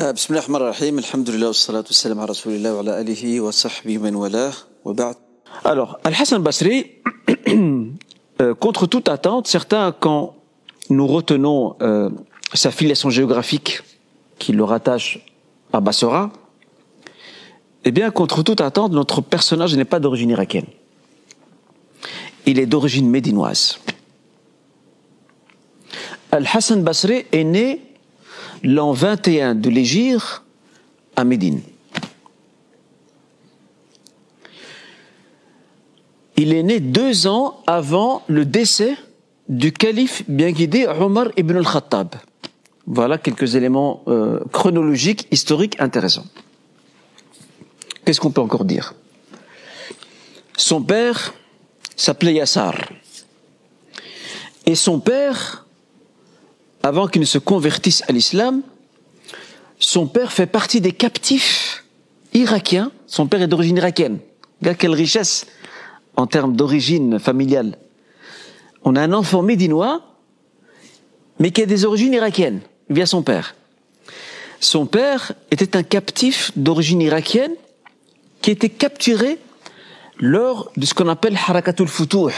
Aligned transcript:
بسم 0.00 0.34
الله 0.34 0.40
الرحمن 0.40 0.56
الرحيم 0.56 0.98
الحمد 0.98 1.30
لله 1.30 1.46
والصلاة 1.46 1.84
والسلام 1.88 2.20
على 2.20 2.30
رسول 2.30 2.52
الله 2.52 2.74
وعلى 2.74 3.00
آله 3.00 3.40
وصحبه 3.40 3.98
من 3.98 4.14
والاه 4.14 4.52
وبعد 4.84 5.16
Alors, 5.64 5.98
Al-Hassan 6.04 6.42
Basri, 6.42 7.00
euh, 7.48 8.54
contre 8.54 8.86
toute 8.86 9.08
attente, 9.08 9.46
certains, 9.46 9.92
quand 9.98 10.36
nous 10.90 11.06
retenons 11.06 11.76
euh, 11.80 12.10
sa 12.52 12.70
filiation 12.70 13.08
géographique 13.08 13.80
qui 14.38 14.52
le 14.52 14.64
rattache 14.64 15.20
à 15.72 15.80
Bassora, 15.80 16.30
eh 17.84 17.90
bien, 17.90 18.10
contre 18.10 18.42
toute 18.42 18.60
attente, 18.60 18.92
notre 18.92 19.22
personnage 19.22 19.74
n'est 19.76 19.86
pas 19.86 19.98
d'origine 19.98 20.28
irakienne. 20.28 20.66
Il 22.44 22.58
est 22.58 22.66
d'origine 22.66 23.08
médinoise. 23.08 23.78
Al-Hassan 26.32 26.82
Basri 26.82 27.24
est 27.32 27.44
né 27.44 27.80
l'an 28.63 28.91
21 28.91 29.55
de 29.55 29.69
l'Égir 29.69 30.43
à 31.15 31.23
Médine. 31.23 31.61
Il 36.37 36.53
est 36.53 36.63
né 36.63 36.79
deux 36.79 37.27
ans 37.27 37.61
avant 37.67 38.23
le 38.27 38.45
décès 38.45 38.95
du 39.49 39.71
calife 39.71 40.23
bien 40.27 40.51
guidé 40.51 40.87
Omar 40.87 41.27
ibn 41.37 41.57
al-Khattab. 41.57 42.15
Voilà 42.87 43.17
quelques 43.17 43.55
éléments 43.55 44.03
euh, 44.07 44.39
chronologiques, 44.51 45.27
historiques 45.31 45.79
intéressants. 45.79 46.25
Qu'est-ce 48.03 48.19
qu'on 48.19 48.31
peut 48.31 48.41
encore 48.41 48.65
dire? 48.65 48.95
Son 50.57 50.81
père 50.81 51.33
s'appelait 51.95 52.33
Yassar. 52.33 52.75
Et 54.65 54.75
son 54.75 54.99
père, 54.99 55.65
avant 56.83 57.07
qu'il 57.07 57.21
ne 57.21 57.25
se 57.25 57.37
convertisse 57.37 58.03
à 58.07 58.11
l'islam, 58.11 58.61
son 59.79 60.07
père 60.07 60.31
fait 60.31 60.45
partie 60.45 60.81
des 60.81 60.91
captifs 60.91 61.83
irakiens. 62.33 62.91
Son 63.07 63.27
père 63.27 63.41
est 63.41 63.47
d'origine 63.47 63.77
irakienne. 63.77 64.19
Regarde 64.61 64.77
quelle 64.77 64.93
richesse 64.93 65.47
en 66.15 66.27
termes 66.27 66.55
d'origine 66.55 67.19
familiale. 67.19 67.77
On 68.83 68.95
a 68.95 69.01
un 69.01 69.13
enfant 69.13 69.41
médinois, 69.41 70.01
mais 71.39 71.51
qui 71.51 71.61
a 71.61 71.65
des 71.65 71.85
origines 71.85 72.13
irakiennes, 72.13 72.61
via 72.89 73.05
son 73.05 73.23
père. 73.23 73.55
Son 74.59 74.85
père 74.85 75.33
était 75.49 75.75
un 75.75 75.83
captif 75.83 76.51
d'origine 76.55 77.01
irakienne 77.01 77.53
qui 78.41 78.51
était 78.51 78.69
capturé 78.69 79.39
lors 80.19 80.71
de 80.77 80.85
ce 80.85 80.93
qu'on 80.93 81.07
appelle 81.07 81.35
Harakatul 81.35 81.87
Futuh, 81.87 82.33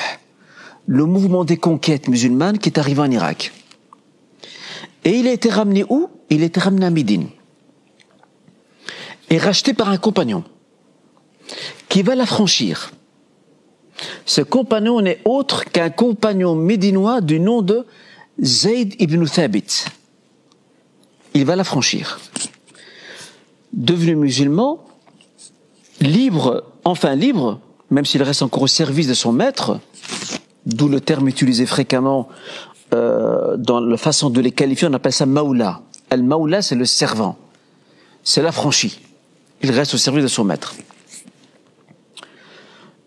le 0.87 1.05
mouvement 1.05 1.43
des 1.43 1.57
conquêtes 1.57 2.07
musulmanes 2.07 2.57
qui 2.57 2.69
est 2.69 2.79
arrivé 2.79 3.01
en 3.01 3.11
Irak. 3.11 3.51
Et 5.05 5.11
il 5.11 5.27
a 5.27 5.31
été 5.31 5.49
ramené 5.49 5.85
où? 5.89 6.09
Il 6.29 6.43
a 6.43 6.45
été 6.45 6.59
ramené 6.59 6.85
à 6.85 6.89
Médine. 6.89 7.27
Et 9.29 9.37
racheté 9.37 9.73
par 9.73 9.89
un 9.89 9.97
compagnon 9.97 10.43
qui 11.89 12.01
va 12.01 12.15
l'affranchir. 12.15 12.91
Ce 14.25 14.41
compagnon 14.41 15.01
n'est 15.01 15.21
autre 15.25 15.65
qu'un 15.65 15.89
compagnon 15.89 16.55
médinois 16.55 17.21
du 17.21 17.39
nom 17.39 17.61
de 17.61 17.85
Zayd 18.41 18.95
ibn 18.99 19.25
Thabit. 19.25 19.85
Il 21.33 21.45
va 21.45 21.55
l'affranchir. 21.55 22.19
Devenu 23.73 24.15
musulman, 24.15 24.83
libre, 25.99 26.63
enfin 26.83 27.15
libre, 27.15 27.59
même 27.89 28.05
s'il 28.05 28.23
reste 28.23 28.41
encore 28.41 28.63
au 28.63 28.67
service 28.67 29.07
de 29.07 29.13
son 29.13 29.31
maître, 29.31 29.79
d'où 30.65 30.87
le 30.87 31.01
terme 31.01 31.27
utilisé 31.27 31.65
fréquemment 31.65 32.27
euh, 32.93 33.42
dans 33.57 33.79
la 33.79 33.97
façon 33.97 34.29
de 34.29 34.41
les 34.41 34.51
qualifier, 34.51 34.87
on 34.89 34.93
appelle 34.93 35.13
ça 35.13 35.25
maoula. 35.25 35.81
Al-maoula, 36.09 36.61
c'est 36.61 36.75
le 36.75 36.85
servant. 36.85 37.37
C'est 38.23 38.41
l'affranchi. 38.41 38.99
Il 39.61 39.71
reste 39.71 39.93
au 39.93 39.97
service 39.97 40.23
de 40.23 40.27
son 40.27 40.43
maître. 40.43 40.75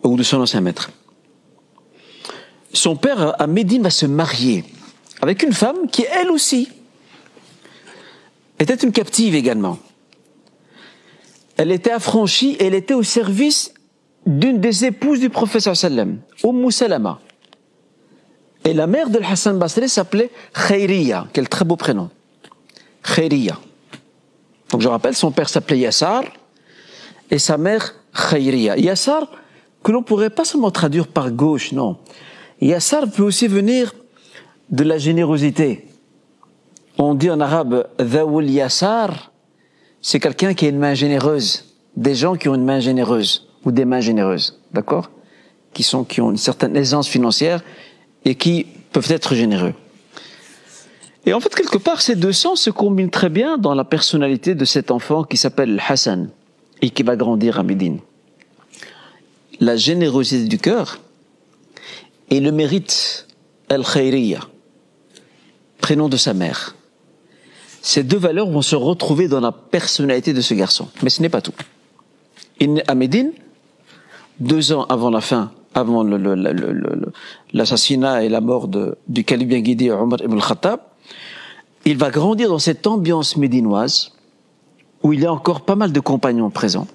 Ou 0.02 0.16
de 0.16 0.22
son 0.22 0.40
ancien 0.40 0.60
maître. 0.60 0.90
Son 2.72 2.96
père, 2.96 3.40
à 3.40 3.46
Médine, 3.46 3.82
va 3.82 3.90
se 3.90 4.06
marier 4.06 4.64
avec 5.20 5.42
une 5.42 5.52
femme 5.52 5.88
qui, 5.90 6.04
elle 6.12 6.30
aussi, 6.30 6.68
était 8.58 8.74
une 8.74 8.92
captive 8.92 9.34
également. 9.34 9.78
Elle 11.56 11.72
était 11.72 11.90
affranchie 11.90 12.52
et 12.58 12.66
elle 12.66 12.74
était 12.74 12.94
au 12.94 13.02
service 13.02 13.72
d'une 14.26 14.60
des 14.60 14.84
épouses 14.84 15.20
du 15.20 15.30
professeur 15.30 15.76
sallam, 15.76 16.18
Umm 16.44 16.70
Salama. 16.70 17.20
Et 18.64 18.74
la 18.74 18.86
mère 18.86 19.10
de 19.10 19.20
Hassan 19.20 19.58
Basri 19.58 19.88
s'appelait 19.88 20.30
Khayriya, 20.54 21.28
quel 21.32 21.48
très 21.48 21.64
beau 21.64 21.76
prénom. 21.76 22.10
Khayriya. 23.02 23.58
Donc 24.70 24.80
je 24.80 24.88
rappelle, 24.88 25.14
son 25.14 25.30
père 25.30 25.48
s'appelait 25.48 25.78
Yassar 25.78 26.24
et 27.30 27.38
sa 27.38 27.56
mère 27.56 27.94
Khayriya. 28.12 28.76
Yassar, 28.76 29.30
que 29.84 29.92
l'on 29.92 30.02
pourrait 30.02 30.30
pas 30.30 30.44
seulement 30.44 30.72
traduire 30.72 31.06
par 31.06 31.30
gauche, 31.30 31.72
non. 31.72 31.98
Yassar 32.60 33.08
peut 33.08 33.22
aussi 33.22 33.46
venir 33.46 33.94
de 34.70 34.82
la 34.82 34.98
générosité. 34.98 35.86
On 36.98 37.14
dit 37.14 37.30
en 37.30 37.40
arabe 37.40 37.86
Zawul 38.00 38.50
Yassar, 38.50 39.30
c'est 40.00 40.18
quelqu'un 40.18 40.54
qui 40.54 40.66
a 40.66 40.68
une 40.70 40.78
main 40.78 40.94
généreuse. 40.94 41.64
Des 41.96 42.14
gens 42.14 42.36
qui 42.36 42.48
ont 42.48 42.54
une 42.54 42.64
main 42.64 42.80
généreuse 42.80 43.48
ou 43.64 43.70
des 43.70 43.84
mains 43.84 44.00
généreuses, 44.00 44.60
d'accord? 44.72 45.10
Qui 45.72 45.82
sont 45.82 46.04
qui 46.04 46.20
ont 46.20 46.30
une 46.30 46.36
certaine 46.36 46.76
aisance 46.76 47.08
financière 47.08 47.62
et 48.26 48.34
qui 48.34 48.66
peuvent 48.92 49.10
être 49.10 49.34
généreux. 49.34 49.72
Et 51.24 51.32
en 51.32 51.40
fait, 51.40 51.54
quelque 51.54 51.78
part, 51.78 52.02
ces 52.02 52.16
deux 52.16 52.32
sens 52.32 52.60
se 52.60 52.70
combinent 52.70 53.10
très 53.10 53.30
bien 53.30 53.56
dans 53.56 53.74
la 53.74 53.84
personnalité 53.84 54.54
de 54.54 54.64
cet 54.64 54.90
enfant 54.90 55.24
qui 55.24 55.36
s'appelle 55.36 55.80
Hassan 55.88 56.28
et 56.82 56.90
qui 56.90 57.02
va 57.02 57.16
grandir 57.16 57.58
à 57.58 57.62
Médine. 57.62 58.00
La 59.60 59.76
générosité 59.76 60.44
du 60.44 60.58
cœur 60.58 60.98
et 62.30 62.40
le 62.40 62.52
mérite 62.52 63.28
Al-Khayriya, 63.70 64.40
prénom 65.78 66.08
de 66.08 66.16
sa 66.16 66.34
mère. 66.34 66.74
Ces 67.80 68.02
deux 68.02 68.18
valeurs 68.18 68.50
vont 68.50 68.62
se 68.62 68.76
retrouver 68.76 69.28
dans 69.28 69.40
la 69.40 69.52
personnalité 69.52 70.32
de 70.32 70.40
ce 70.40 70.54
garçon. 70.54 70.88
Mais 71.02 71.10
ce 71.10 71.22
n'est 71.22 71.28
pas 71.28 71.40
tout. 71.40 71.54
Il 72.58 72.82
à 72.88 72.94
Médine, 72.96 73.32
deux 74.40 74.72
ans 74.72 74.84
avant 74.84 75.10
la 75.10 75.20
fin 75.20 75.52
avant 75.76 76.04
l'assassinat 77.52 78.24
et 78.24 78.30
la 78.30 78.40
mort 78.40 78.66
de, 78.66 78.96
du 79.08 79.24
calife 79.24 79.48
bien 79.48 79.60
guidé 79.60 79.90
Omar 79.90 80.20
ibn 80.22 80.32
al-Khattab, 80.32 80.80
il 81.84 81.98
va 81.98 82.10
grandir 82.10 82.48
dans 82.48 82.58
cette 82.58 82.86
ambiance 82.86 83.36
médinoise 83.36 84.12
où 85.02 85.12
il 85.12 85.20
y 85.20 85.26
a 85.26 85.32
encore 85.32 85.60
pas 85.60 85.76
mal 85.76 85.92
de 85.92 86.00
compagnons 86.00 86.48
présents. 86.50 86.86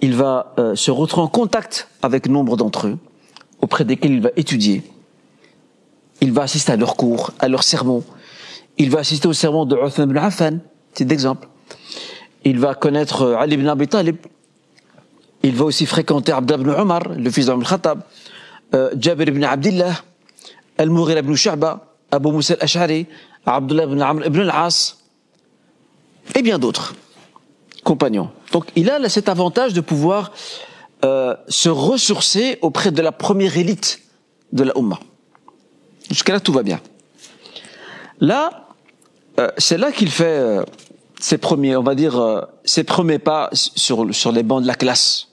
Il 0.00 0.14
va 0.14 0.54
euh, 0.58 0.74
se 0.74 0.90
retrouver 0.90 1.24
en 1.26 1.28
contact 1.28 1.88
avec 2.02 2.28
nombre 2.28 2.56
d'entre 2.56 2.88
eux, 2.88 2.98
auprès 3.60 3.84
desquels 3.84 4.12
il 4.12 4.22
va 4.22 4.30
étudier. 4.36 4.82
Il 6.22 6.32
va 6.32 6.42
assister 6.42 6.72
à 6.72 6.76
leurs 6.76 6.96
cours, 6.96 7.32
à 7.38 7.48
leurs 7.48 7.62
sermons. 7.62 8.04
Il 8.78 8.90
va 8.90 9.00
assister 9.00 9.28
au 9.28 9.34
sermon 9.34 9.66
de 9.66 9.76
Uthman 9.76 10.08
ibn 10.08 10.18
Affan, 10.18 10.58
c'est 10.94 11.04
d'exemple. 11.04 11.46
Il 12.44 12.58
va 12.58 12.74
connaître 12.74 13.22
euh, 13.22 13.36
Ali 13.36 13.54
ibn 13.54 13.68
Abi 13.68 13.86
Talib, 13.86 14.16
il 15.44 15.54
va 15.54 15.66
aussi 15.66 15.84
fréquenter 15.84 16.32
Abdullah 16.32 16.58
ibn 16.58 16.70
Omar, 16.70 17.02
le 17.10 17.30
fils 17.30 17.46
d'Omar 17.46 17.66
al-Khattab, 17.66 18.00
euh, 18.74 18.90
Jabir 18.98 19.28
ibn 19.28 19.44
Abdillah, 19.44 19.92
Al-Mughir 20.78 21.18
ibn 21.18 21.34
Shu'ba, 21.34 21.84
Abu 22.10 22.30
Musa 22.32 22.54
al-Ash'ari, 22.54 23.06
Abdullah 23.44 23.84
ibn 23.84 24.00
Amr 24.00 24.26
ibn 24.26 24.40
al-As, 24.40 24.96
et 26.34 26.40
bien 26.40 26.58
d'autres 26.58 26.94
compagnons. 27.84 28.30
Donc 28.52 28.68
il 28.74 28.88
a 28.88 29.06
cet 29.10 29.28
avantage 29.28 29.74
de 29.74 29.82
pouvoir 29.82 30.32
euh, 31.04 31.36
se 31.48 31.68
ressourcer 31.68 32.58
auprès 32.62 32.90
de 32.90 33.02
la 33.02 33.12
première 33.12 33.58
élite 33.58 34.00
de 34.52 34.64
la 34.64 34.72
Ummah. 34.78 35.00
Jusqu'à 36.08 36.32
là, 36.32 36.40
tout 36.40 36.54
va 36.54 36.62
bien. 36.62 36.80
Là, 38.20 38.68
euh, 39.38 39.48
c'est 39.58 39.76
là 39.76 39.92
qu'il 39.92 40.10
fait 40.10 40.24
euh, 40.24 40.64
ses 41.20 41.36
premiers, 41.36 41.76
on 41.76 41.82
va 41.82 41.94
dire, 41.94 42.46
ses 42.64 42.84
premiers 42.84 43.18
pas 43.18 43.50
sur 43.52 44.32
les 44.32 44.42
bancs 44.42 44.62
de 44.62 44.66
la 44.66 44.74
classe 44.74 45.28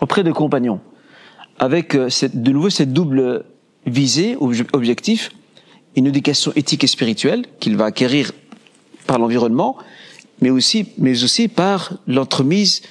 auprès 0.00 0.22
de 0.22 0.32
compagnons, 0.32 0.80
avec 1.58 1.94
euh, 1.94 2.08
de 2.32 2.50
nouveau 2.52 2.70
cette 2.70 2.92
double 2.92 3.44
visée, 3.86 4.36
objectif, 4.72 5.30
une 5.94 6.06
éducation 6.06 6.52
éthique 6.56 6.84
et 6.84 6.86
spirituelle 6.86 7.46
qu'il 7.60 7.76
va 7.76 7.86
acquérir 7.86 8.32
par 9.06 9.18
l'environnement, 9.18 9.76
mais 10.40 10.50
aussi, 10.50 10.88
mais 10.98 11.22
aussi 11.24 11.48
par 11.48 11.94
l'entremise 12.06 12.82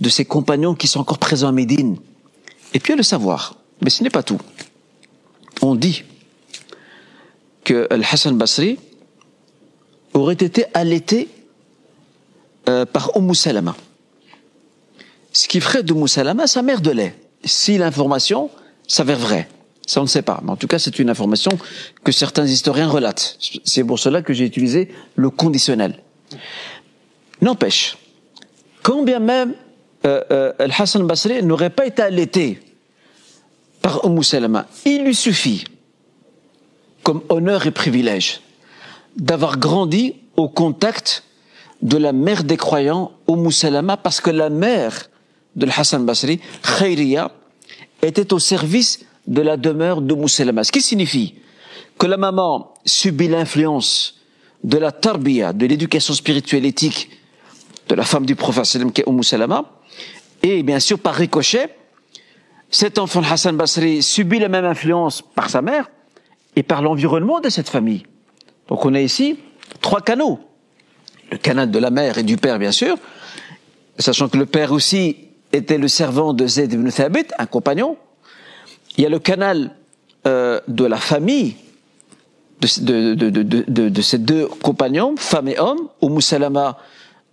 de 0.00 0.08
ses 0.08 0.24
compagnons 0.24 0.74
qui 0.74 0.88
sont 0.88 1.00
encore 1.00 1.18
présents 1.18 1.48
à 1.48 1.52
Médine. 1.52 1.96
Et 2.74 2.80
puis 2.80 2.94
le 2.94 3.02
savoir. 3.02 3.56
Mais 3.80 3.90
ce 3.90 4.02
n'est 4.02 4.10
pas 4.10 4.22
tout. 4.22 4.40
On 5.62 5.74
dit 5.74 6.04
que 7.64 7.86
Al-Hassan 7.90 8.36
Basri 8.36 8.78
aurait 10.12 10.34
été 10.34 10.66
allaité 10.74 11.28
euh, 12.68 12.84
par 12.84 13.16
Umm 13.16 13.34
Salama 13.34 13.76
ce 15.32 15.48
qui 15.48 15.60
ferait 15.60 15.82
de 15.82 15.92
Moussalama 15.92 16.46
sa 16.46 16.62
mère 16.62 16.80
de 16.80 16.90
lait. 16.90 17.14
Si 17.44 17.78
l'information 17.78 18.50
s'avère 18.86 19.18
vraie. 19.18 19.48
Ça, 19.86 20.00
on 20.00 20.04
ne 20.04 20.08
sait 20.08 20.22
pas. 20.22 20.40
Mais 20.44 20.50
en 20.50 20.56
tout 20.56 20.68
cas, 20.68 20.78
c'est 20.78 20.98
une 20.98 21.10
information 21.10 21.50
que 22.04 22.12
certains 22.12 22.46
historiens 22.46 22.88
relatent. 22.88 23.38
C'est 23.64 23.84
pour 23.84 23.98
cela 23.98 24.22
que 24.22 24.32
j'ai 24.32 24.44
utilisé 24.44 24.92
le 25.16 25.30
conditionnel. 25.30 25.98
N'empêche, 27.40 27.96
quand 28.82 29.02
bien 29.02 29.18
même 29.18 29.54
euh, 30.06 30.20
euh, 30.30 30.52
Al-Hassan 30.58 31.06
Basri 31.06 31.42
n'aurait 31.42 31.70
pas 31.70 31.86
été 31.86 32.02
allaité 32.02 32.60
par 33.80 34.04
Umm 34.04 34.20
il 34.84 35.04
lui 35.04 35.14
suffit, 35.14 35.64
comme 37.02 37.22
honneur 37.28 37.66
et 37.66 37.72
privilège, 37.72 38.40
d'avoir 39.16 39.58
grandi 39.58 40.14
au 40.36 40.48
contact 40.48 41.24
de 41.82 41.96
la 41.96 42.12
mère 42.12 42.44
des 42.44 42.56
croyants, 42.56 43.10
Umm 43.28 43.50
Salama, 43.50 43.96
parce 43.96 44.20
que 44.20 44.30
la 44.30 44.50
mère 44.50 45.10
de 45.56 45.66
Hassan 45.66 46.04
Basri, 46.04 46.40
Khayriya, 46.62 47.30
était 48.02 48.32
au 48.32 48.38
service 48.38 49.00
de 49.26 49.42
la 49.42 49.56
demeure 49.56 50.00
d'Umm 50.00 50.28
Salama. 50.28 50.64
Ce 50.64 50.72
qui 50.72 50.80
signifie 50.80 51.34
que 51.98 52.06
la 52.06 52.16
maman 52.16 52.74
subit 52.84 53.28
l'influence 53.28 54.20
de 54.64 54.78
la 54.78 54.92
tarbiya, 54.92 55.52
de 55.52 55.66
l'éducation 55.66 56.14
spirituelle 56.14 56.66
éthique 56.66 57.10
de 57.88 57.94
la 57.94 58.04
femme 58.04 58.26
du 58.26 58.34
prophète 58.34 58.92
qui 58.92 59.00
est 59.02 59.08
Umm 59.08 59.22
Salama, 59.22 59.64
et 60.42 60.62
bien 60.62 60.80
sûr 60.80 60.98
par 60.98 61.14
ricochet, 61.14 61.76
cet 62.70 62.98
enfant 62.98 63.22
Hassan 63.22 63.56
Basri 63.56 64.02
subit 64.02 64.38
la 64.38 64.48
même 64.48 64.64
influence 64.64 65.22
par 65.22 65.50
sa 65.50 65.62
mère 65.62 65.90
et 66.56 66.62
par 66.62 66.82
l'environnement 66.82 67.40
de 67.40 67.50
cette 67.50 67.68
famille. 67.68 68.04
Donc 68.68 68.84
on 68.84 68.94
a 68.94 69.00
ici 69.00 69.36
trois 69.80 70.00
canaux. 70.00 70.40
Le 71.30 71.38
canal 71.38 71.70
de 71.70 71.78
la 71.78 71.90
mère 71.90 72.18
et 72.18 72.22
du 72.22 72.36
père, 72.36 72.58
bien 72.58 72.72
sûr, 72.72 72.96
sachant 73.98 74.28
que 74.28 74.38
le 74.38 74.46
père 74.46 74.72
aussi 74.72 75.16
était 75.52 75.78
le 75.78 75.88
servant 75.88 76.32
de 76.32 76.46
Zayd 76.46 76.72
ibn 76.72 76.88
Thabit, 76.90 77.26
un 77.38 77.46
compagnon. 77.46 77.96
Il 78.96 79.04
y 79.04 79.06
a 79.06 79.08
le 79.08 79.18
canal 79.18 79.70
euh, 80.26 80.60
de 80.68 80.84
la 80.84 80.98
famille 80.98 81.56
de, 82.60 83.14
de, 83.14 83.30
de, 83.30 83.88
de, 83.88 84.02
ces 84.02 84.18
deux 84.18 84.46
compagnons, 84.62 85.14
femme 85.16 85.48
et 85.48 85.58
homme, 85.58 85.88
Umm 86.00 86.20
Salama 86.20 86.78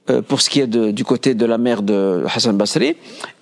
euh, 0.09 0.21
pour 0.21 0.41
ce 0.41 0.49
qui 0.49 0.59
est 0.59 0.67
du 0.67 1.03
côté 1.03 1.35
de 1.35 1.45
la 1.45 1.57
mère 1.57 1.83
de 1.83 2.23
Hassan 2.33 2.57
Basri, 2.57 2.95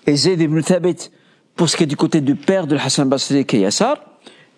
et 0.05 0.15
Zayd 0.15 0.41
ibn 0.41 0.61
Thabit 0.61 1.09
pour 1.55 1.69
ce 1.69 1.77
qui 1.77 1.83
est 1.83 1.87
du 1.87 1.95
côté 1.95 2.21
du 2.21 2.35
père 2.35 2.67
de 2.67 2.75
Hassan 2.75 3.07
Basri, 3.07 3.45
qui 3.45 3.57
est 3.57 3.61
Yassar, 3.61 3.97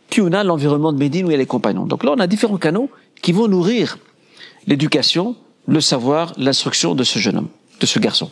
puis 0.09 0.21
on 0.21 0.31
a 0.31 0.43
l'environnement 0.43 0.91
de 0.91 0.97
Médine 0.97 1.25
où 1.25 1.29
il 1.29 1.33
y 1.33 1.35
a 1.35 1.37
les 1.37 1.45
compagnons. 1.45 1.85
Donc 1.85 2.03
là, 2.03 2.13
on 2.15 2.19
a 2.19 2.27
différents 2.27 2.57
canaux 2.57 2.89
qui 3.21 3.31
vont 3.31 3.47
nourrir 3.47 3.97
l'éducation, 4.65 5.35
le 5.67 5.81
savoir, 5.81 6.33
l'instruction 6.37 6.95
de 6.95 7.03
ce 7.03 7.19
jeune 7.19 7.37
homme, 7.37 7.49
de 7.79 7.85
ce 7.85 7.99
garçon. 7.99 8.31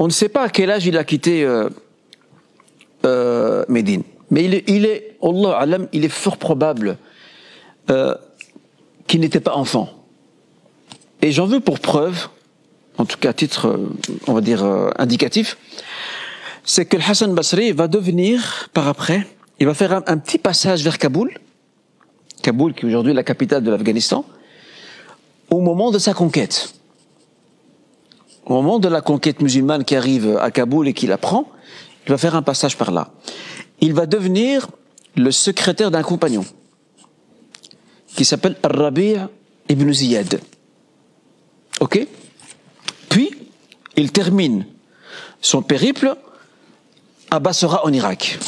On 0.00 0.06
ne 0.06 0.12
sait 0.12 0.28
pas 0.28 0.44
à 0.44 0.48
quel 0.48 0.70
âge 0.70 0.86
il 0.86 0.96
a 0.96 1.02
quitté 1.02 1.42
euh, 1.42 1.68
euh, 3.04 3.64
Médine, 3.68 4.04
mais 4.30 4.44
il 4.44 4.54
est, 4.54 4.64
il 4.68 4.86
est, 4.86 5.16
Allah 5.20 5.58
alam, 5.58 5.88
il 5.92 6.04
est 6.04 6.08
fort 6.08 6.36
probable 6.36 6.98
euh, 7.90 8.14
qu'il 9.08 9.18
n'était 9.18 9.40
pas 9.40 9.56
enfant. 9.56 9.88
Et 11.20 11.32
j'en 11.32 11.46
veux 11.46 11.58
pour 11.58 11.80
preuve, 11.80 12.28
en 12.96 13.06
tout 13.06 13.18
cas 13.18 13.30
à 13.30 13.32
titre, 13.32 13.88
on 14.28 14.34
va 14.34 14.40
dire, 14.40 14.62
euh, 14.62 14.90
indicatif, 14.98 15.58
c'est 16.62 16.86
que 16.86 16.96
le 16.96 17.02
Hassan 17.02 17.34
Basri 17.34 17.72
va 17.72 17.88
devenir, 17.88 18.68
par 18.72 18.86
après, 18.86 19.26
il 19.58 19.66
va 19.66 19.74
faire 19.74 19.92
un, 20.06 20.18
petit 20.18 20.38
passage 20.38 20.84
vers 20.84 20.98
Kaboul, 20.98 21.36
Kaboul 22.40 22.72
qui 22.72 22.82
est 22.82 22.88
aujourd'hui 22.88 23.14
la 23.14 23.24
capitale 23.24 23.64
de 23.64 23.70
l'Afghanistan, 23.72 24.24
au 25.50 25.58
moment 25.60 25.90
de 25.90 25.98
sa 25.98 26.14
conquête. 26.14 26.77
Au 28.48 28.54
moment 28.54 28.78
de 28.78 28.88
la 28.88 29.02
conquête 29.02 29.42
musulmane 29.42 29.84
qui 29.84 29.94
arrive 29.94 30.38
à 30.40 30.50
Kaboul 30.50 30.88
et 30.88 30.94
qui 30.94 31.06
la 31.06 31.18
prend, 31.18 31.50
il 32.06 32.10
va 32.10 32.16
faire 32.16 32.34
un 32.34 32.42
passage 32.42 32.78
par 32.78 32.90
là. 32.90 33.12
Il 33.82 33.92
va 33.92 34.06
devenir 34.06 34.68
le 35.16 35.30
secrétaire 35.30 35.90
d'un 35.90 36.02
compagnon 36.02 36.46
qui 38.16 38.24
s'appelle 38.24 38.56
Rabi' 38.64 39.16
ibn 39.68 39.92
Ziyad. 39.92 40.40
Ok? 41.80 42.06
Puis, 43.10 43.30
il 43.96 44.12
termine 44.12 44.66
son 45.42 45.60
périple 45.60 46.16
à 47.30 47.40
Bassora 47.40 47.84
en 47.84 47.92
Irak. 47.92 48.38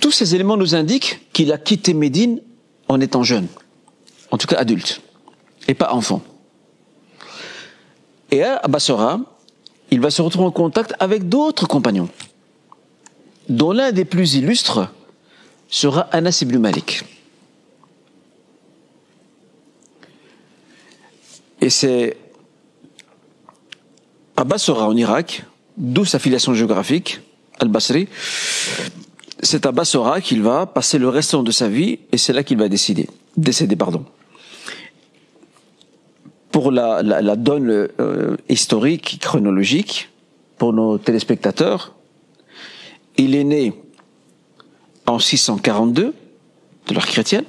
Tous 0.00 0.10
ces 0.10 0.34
éléments 0.34 0.56
nous 0.56 0.74
indiquent 0.74 1.20
qu'il 1.34 1.52
a 1.52 1.58
quitté 1.58 1.92
Médine 1.92 2.40
en 2.88 2.98
étant 3.00 3.22
jeune, 3.22 3.46
en 4.30 4.38
tout 4.38 4.46
cas 4.46 4.56
adulte, 4.56 5.02
et 5.68 5.74
pas 5.74 5.92
enfant. 5.92 6.22
Et 8.34 8.42
à 8.42 8.66
Bassora, 8.66 9.20
il 9.92 10.00
va 10.00 10.10
se 10.10 10.20
retrouver 10.20 10.46
en 10.46 10.50
contact 10.50 10.92
avec 10.98 11.28
d'autres 11.28 11.68
compagnons, 11.68 12.08
dont 13.48 13.70
l'un 13.70 13.92
des 13.92 14.04
plus 14.04 14.34
illustres 14.34 14.88
sera 15.68 16.00
Anas 16.10 16.40
ibn 16.42 16.58
Malik. 16.58 17.04
Et 21.60 21.70
c'est 21.70 22.16
à 24.36 24.42
Bassora 24.42 24.88
en 24.88 24.96
Irak, 24.96 25.44
d'où 25.76 26.04
sa 26.04 26.18
filiation 26.18 26.54
géographique, 26.54 27.20
Al-Basri, 27.60 28.08
c'est 29.44 29.64
à 29.64 29.70
Bassora 29.70 30.20
qu'il 30.20 30.42
va 30.42 30.66
passer 30.66 30.98
le 30.98 31.08
restant 31.08 31.44
de 31.44 31.52
sa 31.52 31.68
vie 31.68 32.00
et 32.10 32.18
c'est 32.18 32.32
là 32.32 32.42
qu'il 32.42 32.58
va 32.58 32.68
décider, 32.68 33.08
décéder. 33.36 33.76
Pardon. 33.76 34.04
Pour 36.54 36.70
la, 36.70 37.02
la, 37.02 37.34
donne 37.34 37.88
euh, 37.98 38.36
historique, 38.48 39.18
chronologique, 39.20 40.08
pour 40.56 40.72
nos 40.72 40.98
téléspectateurs, 40.98 41.94
il 43.16 43.34
est 43.34 43.42
né 43.42 43.72
en 45.04 45.18
642 45.18 46.14
de 46.86 46.94
l'ère 46.94 47.06
chrétienne. 47.06 47.42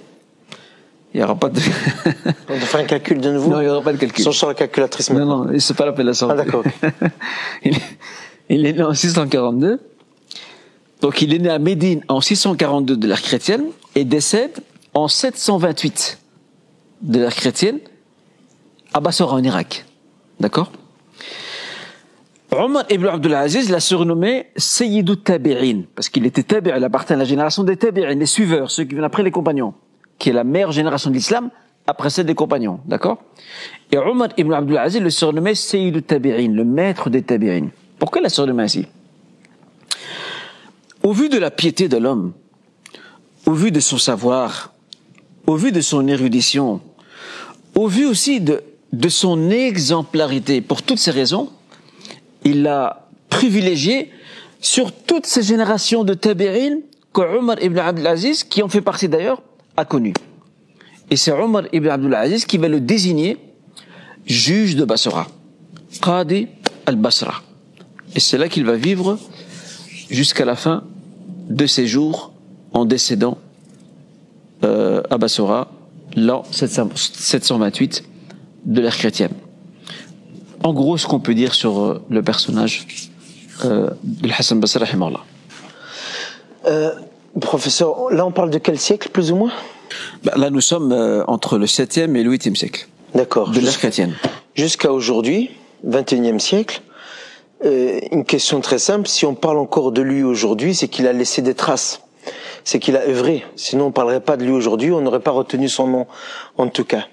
Il 1.14 1.18
n'y 1.18 1.24
aura 1.24 1.36
pas 1.36 1.50
de. 1.50 1.60
On 2.50 2.54
va 2.56 2.60
faire 2.62 2.80
un 2.80 2.86
calcul 2.86 3.22
de 3.22 3.32
nouveau 3.32 3.52
Non, 3.52 3.62
il 3.62 3.66
n'y 3.66 3.70
aura 3.70 3.84
pas 3.84 3.94
de 3.94 3.98
calcul. 3.98 4.24
Sans 4.24 4.32
sur 4.32 4.48
la 4.48 4.56
calculatrice 4.56 5.12
maintenant. 5.12 5.46
Non, 5.46 5.52
non, 5.52 5.60
c'est 5.60 5.78
pas 5.78 5.86
l'appellation. 5.86 6.28
Ah, 6.32 6.36
d'accord. 6.36 6.64
il, 7.64 7.78
il, 8.50 8.66
est 8.66 8.74
né 8.74 8.82
en 8.82 8.96
642. 8.96 9.82
Donc, 11.02 11.22
il 11.22 11.32
est 11.32 11.40
né 11.40 11.50
à 11.50 11.60
Médine 11.60 12.04
en 12.08 12.22
642 12.22 12.98
de 12.98 13.08
l'ère 13.08 13.22
chrétienne 13.22 13.66
et 13.94 14.04
décède 14.04 14.62
en 14.96 15.08
728 15.08 16.18
de 17.04 17.20
l'ère 17.20 17.36
chrétienne 17.36 17.78
à 18.96 19.02
Bassora 19.02 19.36
en 19.36 19.44
Irak. 19.44 19.86
D'accord? 20.40 20.72
Omar 22.52 22.86
ibn 22.90 23.06
Abdulaziz 23.08 23.70
l'a 23.70 23.82
surnommé 23.82 24.48
Sayyidou 24.56 25.18
Tabi'in, 25.18 25.84
parce 25.94 26.08
qu'il 26.08 26.26
était 26.26 26.44
tabi'in, 26.44 26.78
il 26.78 26.84
appartient 26.84 27.12
à 27.12 27.18
la 27.18 27.26
génération 27.26 27.66
des 27.66 27.76
tabi'in, 27.76 28.16
des 28.16 28.26
suiveurs, 28.26 28.72
ceux 28.72 28.86
qui 28.86 28.92
viennent 28.92 29.04
après 29.04 29.24
les 29.24 29.32
compagnons 29.32 29.74
qui 30.18 30.30
est 30.30 30.34
la 30.34 30.46
meilleure 30.46 30.72
génération 30.72 31.10
de 31.10 31.16
l'islam, 31.16 31.50
après 31.88 32.10
celle 32.10 32.26
des 32.26 32.36
compagnons, 32.36 32.80
d'accord? 32.86 33.22
Et 33.92 33.98
Omar 33.98 34.30
ibn 34.38 34.54
Abdul 34.54 34.78
Aziz 34.78 35.02
le 35.02 35.10
surnommait 35.10 35.56
Sayyid 35.56 36.08
tabi'in, 36.08 36.54
le 36.54 36.64
maître 36.64 37.10
des 37.10 37.22
tabi'in. 37.22 37.68
Pourquoi 38.00 38.22
la 38.22 38.30
surnommé 38.30 38.64
ainsi? 38.64 38.88
Au 41.04 41.12
vu 41.12 41.28
de 41.28 41.38
la 41.38 41.52
piété 41.52 41.90
de 41.90 41.98
l'homme, 41.98 42.32
au 43.46 43.52
vu 43.52 43.72
de 43.72 43.82
son 43.82 43.98
savoir, 43.98 44.74
au 45.48 45.58
vu 45.58 45.74
de 45.74 45.82
son 45.82 46.08
érudition, 46.08 46.80
au 47.76 47.88
vu 47.88 48.06
aussi 48.06 48.40
de, 48.40 48.64
de 48.96 49.10
son 49.10 49.50
exemplarité, 49.50 50.62
pour 50.62 50.82
toutes 50.82 51.00
ces 51.00 51.12
raisons, 51.12 51.50
il 52.44 52.64
l'a 52.64 53.08
privilégié 53.30 54.12
sur 54.62 54.92
toutes 54.94 55.26
ces 55.26 55.44
générations 55.44 56.04
de 56.04 56.14
tabi'in 56.14 56.80
que 57.14 57.22
Omar 57.22 57.62
ibn 57.62 57.78
Abdul 57.78 58.08
Aziz, 58.08 58.44
qui 58.44 58.64
en 58.64 58.70
fait 58.70 58.82
partie 58.82 59.10
d'ailleurs, 59.10 59.42
a 59.76 59.84
connu. 59.84 60.14
Et 61.12 61.18
c'est 61.18 61.32
Omar 61.32 61.64
ibn 61.74 61.90
Abdul 61.90 62.16
Aziz 62.16 62.46
qui 62.46 62.58
va 62.58 62.70
le 62.70 62.80
désigner 62.80 63.38
juge 64.26 64.76
de 64.78 64.86
Basra, 64.86 65.28
Qadi 66.02 66.48
al-Basra. 66.86 67.44
Et 68.16 68.22
c'est 68.22 68.38
là 68.38 68.48
qu'il 68.48 68.64
va 68.64 68.76
vivre 68.76 69.20
jusqu'à 70.10 70.46
la 70.46 70.56
fin 70.56 70.84
de 71.50 71.66
ses 71.66 71.86
jours 71.86 72.32
en 72.72 72.86
décédant 72.86 73.38
euh, 74.64 75.02
à 75.10 75.18
Basra 75.18 75.70
l'an 76.16 76.44
728 76.50 78.15
de 78.66 78.82
l'ère 78.82 78.98
chrétienne. 78.98 79.34
En 80.64 80.74
gros, 80.74 80.98
ce 80.98 81.08
qu'on 81.08 81.20
peut 81.20 81.36
dire 81.36 81.54
sur 81.54 81.80
euh, 81.80 82.04
le 82.10 82.24
personnage 82.24 82.88
euh, 83.64 83.90
de 84.04 84.30
Hassan 84.32 84.60
Basra, 84.60 84.86
euh, 86.68 86.92
Professeur, 87.42 88.12
là 88.12 88.26
on 88.26 88.32
parle 88.32 88.50
de 88.50 88.58
quel 88.58 88.80
siècle 88.80 89.10
plus 89.10 89.32
ou 89.32 89.36
moins? 89.36 89.52
Bah, 90.24 90.34
Là 90.38 90.50
nous 90.50 90.62
sommes 90.62 90.92
euh, 90.94 91.24
entre 91.28 91.58
le 91.58 91.66
7e 91.66 92.16
et 92.16 92.24
le 92.24 92.32
8e 92.32 92.56
siècle. 92.56 92.88
D'accord. 93.14 93.52
De 93.52 93.60
l'ère 93.60 93.78
chrétienne. 93.78 94.14
Jusqu'à 94.56 94.92
aujourd'hui, 94.92 95.52
21e 95.86 96.40
siècle, 96.40 96.82
euh, 97.66 98.00
une 98.12 98.24
question 98.24 98.62
très 98.62 98.80
simple, 98.80 99.08
si 99.08 99.26
on 99.26 99.36
parle 99.36 99.58
encore 99.58 99.92
de 99.92 100.02
lui 100.02 100.24
aujourd'hui, 100.24 100.74
c'est 100.76 100.88
qu'il 100.88 101.08
a 101.08 101.14
laissé 101.14 101.42
des 101.42 101.54
traces. 101.54 102.02
C'est 102.64 102.80
qu'il 102.80 102.96
a 102.96 103.02
œuvré. 103.02 103.46
Sinon 103.56 103.88
on 103.88 103.92
parlerait 103.92 104.22
pas 104.22 104.38
de 104.38 104.46
lui 104.46 104.52
aujourd'hui, 104.52 104.92
on 104.92 105.02
n'aurait 105.02 105.20
pas 105.20 105.32
retenu 105.32 105.68
son 105.70 105.88
nom 105.88 106.08
en 106.58 106.68
tout 106.68 106.86
cas. 106.86 107.06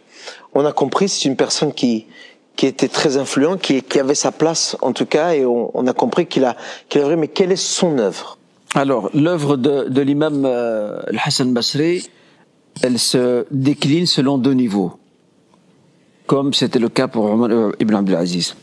On 0.55 0.65
a 0.65 0.73
compris, 0.73 1.09
c'est 1.09 1.29
une 1.29 1.37
personne 1.37 1.73
qui 1.73 2.07
qui 2.55 2.67
était 2.67 2.89
très 2.89 3.17
influent, 3.17 3.57
qui, 3.57 3.83
avait 3.99 4.15
sa 4.15 4.31
place 4.31 4.77
en 4.83 4.93
tout 4.93 5.07
cas, 5.07 5.33
et 5.33 5.47
on, 5.47 5.87
a 5.87 5.93
compris 5.95 6.27
qu'il 6.27 6.45
a 6.45 6.57
qu'il 6.89 7.01
a. 7.01 7.17
Mais 7.17 7.29
quelle 7.29 7.51
est 7.51 7.57
son 7.57 7.99
œuvre? 7.99 8.39
Alors, 8.75 9.11
l'œuvre 9.15 9.57
de, 9.57 10.01
l'imam 10.01 10.45
euh, 10.45 11.01
Hassan 11.25 11.53
Basri 11.53 12.11
elle 12.83 12.99
se 12.99 13.45
décline 13.51 14.07
selon 14.07 14.39
deux 14.39 14.55
niveaux, 14.55 14.93
comme 16.27 16.55
c'était 16.55 16.79
le 16.79 16.89
cas 16.89 17.07
pour 17.07 17.27
euh, 17.27 17.73
ibn 17.81 17.95
Abdelaziz. 17.95 18.57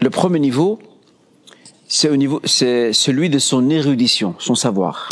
Le 0.00 0.10
premier 0.10 0.40
niveau, 0.40 0.78
c'est 1.88 2.10
au 2.10 2.16
niveau, 2.16 2.40
c'est 2.44 2.92
celui 2.92 3.30
de 3.30 3.38
son 3.38 3.70
érudition, 3.70 4.34
son 4.38 4.54
savoir. 4.54 5.08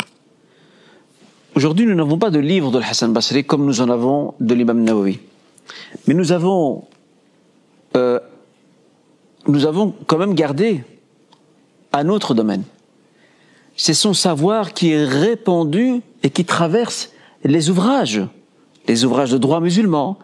Aujourd'hui, 1.53 1.85
nous 1.85 1.95
n'avons 1.95 2.17
pas 2.17 2.29
de 2.29 2.39
livre 2.39 2.71
de 2.71 2.79
Hassan 2.79 3.11
Basri 3.11 3.43
comme 3.43 3.65
nous 3.65 3.81
en 3.81 3.89
avons 3.89 4.35
de 4.39 4.53
l'imam 4.53 4.81
Nawawi. 4.83 5.19
Mais 6.07 6.13
nous 6.13 6.31
avons, 6.31 6.85
euh, 7.97 8.21
nous 9.47 9.65
avons 9.65 9.93
quand 10.07 10.17
même 10.17 10.33
gardé 10.33 10.85
un 11.91 12.07
autre 12.07 12.33
domaine. 12.33 12.63
C'est 13.75 13.93
son 13.93 14.13
savoir 14.13 14.71
qui 14.71 14.91
est 14.91 15.03
répandu 15.03 16.01
et 16.23 16.29
qui 16.29 16.45
traverse 16.45 17.11
les 17.43 17.69
ouvrages, 17.69 18.21
les 18.87 19.03
ouvrages 19.03 19.31
de 19.31 19.37
droit 19.37 19.59
musulman, 19.59 20.17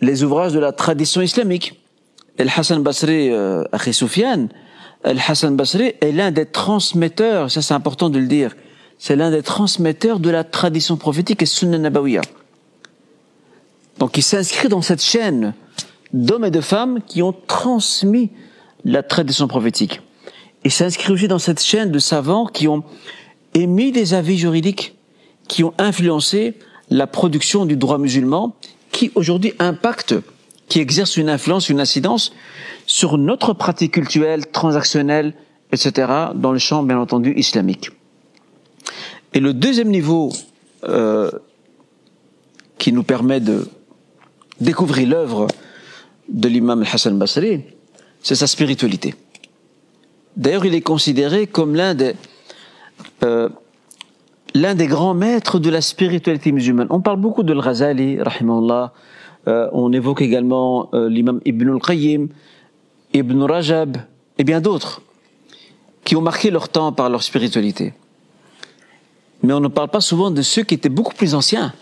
les 0.00 0.22
ouvrages 0.22 0.52
de 0.52 0.60
la 0.60 0.70
tradition 0.70 1.20
islamique. 1.20 1.80
El 2.38 2.48
Hassan 2.54 2.80
Basri, 2.80 3.30
euh, 3.32 3.64
Soufiane, 3.90 4.50
El 5.02 5.18
Hassan 5.18 5.56
Basri 5.56 5.94
est 6.00 6.12
l'un 6.12 6.30
des 6.30 6.46
transmetteurs, 6.46 7.50
ça 7.50 7.60
c'est 7.60 7.74
important 7.74 8.08
de 8.08 8.20
le 8.20 8.26
dire, 8.26 8.54
c'est 8.98 9.16
l'un 9.16 9.30
des 9.30 9.42
transmetteurs 9.42 10.20
de 10.20 10.30
la 10.30 10.44
tradition 10.44 10.96
prophétique 10.96 11.42
et 11.42 11.46
Sunnah 11.46 11.78
Nabawiya. 11.78 12.22
Donc 13.98 14.16
il 14.16 14.22
s'inscrit 14.22 14.68
dans 14.68 14.82
cette 14.82 15.02
chaîne 15.02 15.54
d'hommes 16.12 16.44
et 16.44 16.50
de 16.50 16.60
femmes 16.60 17.00
qui 17.06 17.22
ont 17.22 17.34
transmis 17.46 18.30
la 18.84 19.02
tradition 19.02 19.48
prophétique. 19.48 20.00
Il 20.64 20.70
s'inscrit 20.70 21.12
aussi 21.12 21.28
dans 21.28 21.38
cette 21.38 21.62
chaîne 21.62 21.90
de 21.90 21.98
savants 21.98 22.46
qui 22.46 22.68
ont 22.68 22.84
émis 23.54 23.92
des 23.92 24.14
avis 24.14 24.38
juridiques 24.38 24.94
qui 25.48 25.64
ont 25.64 25.74
influencé 25.78 26.54
la 26.90 27.06
production 27.06 27.66
du 27.66 27.76
droit 27.76 27.98
musulman, 27.98 28.54
qui 28.92 29.10
aujourd'hui 29.14 29.52
impacte, 29.58 30.14
qui 30.68 30.80
exerce 30.80 31.16
une 31.16 31.28
influence, 31.28 31.68
une 31.68 31.80
incidence 31.80 32.32
sur 32.86 33.18
notre 33.18 33.52
pratique 33.52 33.92
culturelle, 33.92 34.46
transactionnelle, 34.46 35.34
etc., 35.72 36.12
dans 36.34 36.52
le 36.52 36.58
champ, 36.58 36.82
bien 36.82 36.98
entendu, 36.98 37.34
islamique. 37.36 37.90
Et 39.34 39.40
le 39.40 39.52
deuxième 39.52 39.88
niveau 39.88 40.32
euh, 40.84 41.30
qui 42.78 42.92
nous 42.92 43.02
permet 43.02 43.40
de 43.40 43.68
découvrir 44.60 45.08
l'œuvre 45.08 45.48
de 46.28 46.48
l'imam 46.48 46.84
Hassan 46.90 47.18
Basri, 47.18 47.62
c'est 48.22 48.36
sa 48.36 48.46
spiritualité. 48.46 49.14
D'ailleurs, 50.36 50.64
il 50.64 50.74
est 50.74 50.80
considéré 50.80 51.46
comme 51.46 51.74
l'un 51.74 51.94
des 51.94 52.14
euh, 53.22 53.48
des 54.54 54.86
grands 54.86 55.14
maîtres 55.14 55.58
de 55.58 55.68
la 55.68 55.80
spiritualité 55.80 56.52
musulmane. 56.52 56.86
On 56.90 57.00
parle 57.00 57.18
beaucoup 57.20 57.42
de 57.42 57.52
Al-Ghazali, 57.52 58.22
rahimahullah. 58.22 58.92
Euh, 59.48 59.68
on 59.72 59.92
évoque 59.92 60.22
également 60.22 60.88
euh, 60.94 61.08
l'imam 61.08 61.40
Ibn 61.44 61.70
al-Qayyim, 61.70 62.28
Ibn 63.12 63.42
Rajab 63.42 63.96
et 64.38 64.44
bien 64.44 64.60
d'autres 64.60 65.02
qui 66.04 66.16
ont 66.16 66.22
marqué 66.22 66.50
leur 66.50 66.68
temps 66.68 66.92
par 66.92 67.10
leur 67.10 67.22
spiritualité. 67.22 67.94
Mais 69.44 69.52
on 69.52 69.60
ne 69.60 69.68
parle 69.68 69.88
pas 69.88 70.00
souvent 70.00 70.30
de 70.30 70.40
ceux 70.40 70.62
qui 70.62 70.72
étaient 70.72 70.88
beaucoup 70.88 71.14
plus 71.14 71.34
anciens, 71.34 71.74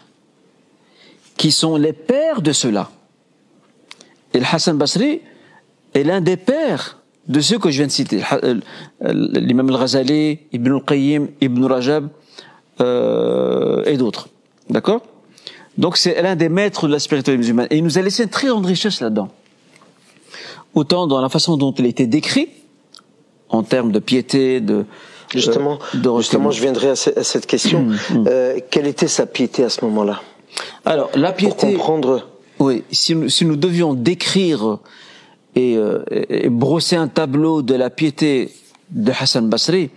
qui 1.37 1.53
sont 1.53 1.77
les 1.77 1.93
pères 1.93 2.43
de 2.43 2.51
ceux-là. 2.51 2.91
Et 4.35 4.41
le 4.41 4.47
Hassan 4.51 4.77
Basri 4.77 5.21
est 5.95 6.03
l'un 6.03 6.21
des 6.21 6.37
pères 6.37 6.99
de 7.29 7.41
ceux 7.41 7.61
que 7.61 7.71
je 7.71 7.77
viens 7.77 7.87
de 7.87 7.93
citer. 7.93 8.25
Euh, 8.43 8.59
l'imam 9.01 9.69
al-Ghazali, 9.69 10.41
Ibn 10.51 10.73
al-Qayyim, 10.73 11.29
Ibn 11.41 11.65
Rajab, 11.65 12.09
euh, 12.81 13.85
et 13.85 13.97
d'autres. 13.97 14.29
D'accord? 14.69 15.03
Donc 15.79 15.97
c'est 15.99 16.21
l'un 16.21 16.35
des 16.35 16.49
maîtres 16.49 16.89
de 16.89 16.93
la 16.93 16.99
spiritualité 16.99 17.39
musulmane. 17.39 17.69
Et 17.71 17.77
il 17.77 17.85
nous 17.85 17.97
a 17.97 18.03
laissé 18.03 18.25
une 18.25 18.29
très 18.29 18.49
grande 18.49 18.67
richesse 18.67 19.01
là-dedans. 19.01 19.29
Autant 20.75 21.07
dans 21.07 21.21
la 21.21 21.29
façon 21.29 21.57
dont 21.57 21.73
il 21.73 21.85
a 21.85 21.89
été 21.89 22.09
décrit, 22.09 22.49
en 23.51 23.63
termes 23.63 23.93
de 23.93 24.01
piété, 24.01 24.61
de... 24.61 24.85
Justement, 25.33 25.79
euh, 25.95 26.19
justement 26.19 26.51
je 26.51 26.61
viendrai 26.61 26.91
à, 26.91 26.97
cette 26.97 27.47
question. 27.47 27.83
Mm, 27.83 27.93
mm. 27.93 28.25
euh, 28.29 28.59
quelle 28.71 28.87
était 28.87 29.09
sa 29.09 29.27
piété 29.27 29.65
à 29.65 29.69
ce 29.69 29.85
moment-là? 29.85 30.23
Alors, 30.85 31.11
la 31.15 31.33
piété... 31.33 31.73
Pour 31.73 31.79
comprendre... 31.79 32.29
Oui, 32.59 32.85
si 32.93 33.15
nous, 33.15 33.29
si 33.29 33.45
nous 33.45 33.57
devions 33.57 33.95
décrire 33.95 34.79
et, 35.57 35.77
euh, 35.77 36.05
et, 36.11 36.49
brosser 36.49 36.97
un 36.97 37.09
tableau 37.09 37.63
de 37.63 37.75
la 37.75 37.91
piété 37.91 38.53
de 38.91 39.11
Hassan 39.11 39.49
Basri, 39.49 39.91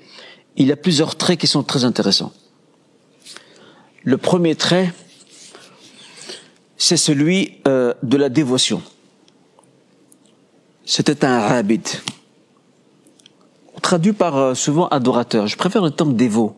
il 0.55 0.67
y 0.67 0.71
a 0.71 0.75
plusieurs 0.75 1.15
traits 1.15 1.39
qui 1.39 1.47
sont 1.47 1.63
très 1.63 1.83
intéressants. 1.83 2.31
Le 4.03 4.17
premier 4.17 4.55
trait, 4.55 4.93
c'est 6.77 6.97
celui 6.97 7.53
euh, 7.67 7.93
de 8.03 8.17
la 8.17 8.29
dévotion. 8.29 8.81
C'était 10.85 11.25
un 11.25 11.37
habit. 11.39 11.81
Traduit 13.85 14.13
par 14.13 14.35
euh, 14.35 14.55
souvent 14.55 14.87
adorateur. 14.87 15.45
Je 15.45 15.55
préfère 15.55 15.83
le 15.83 15.91
terme 15.91 16.15
dévot. 16.15 16.55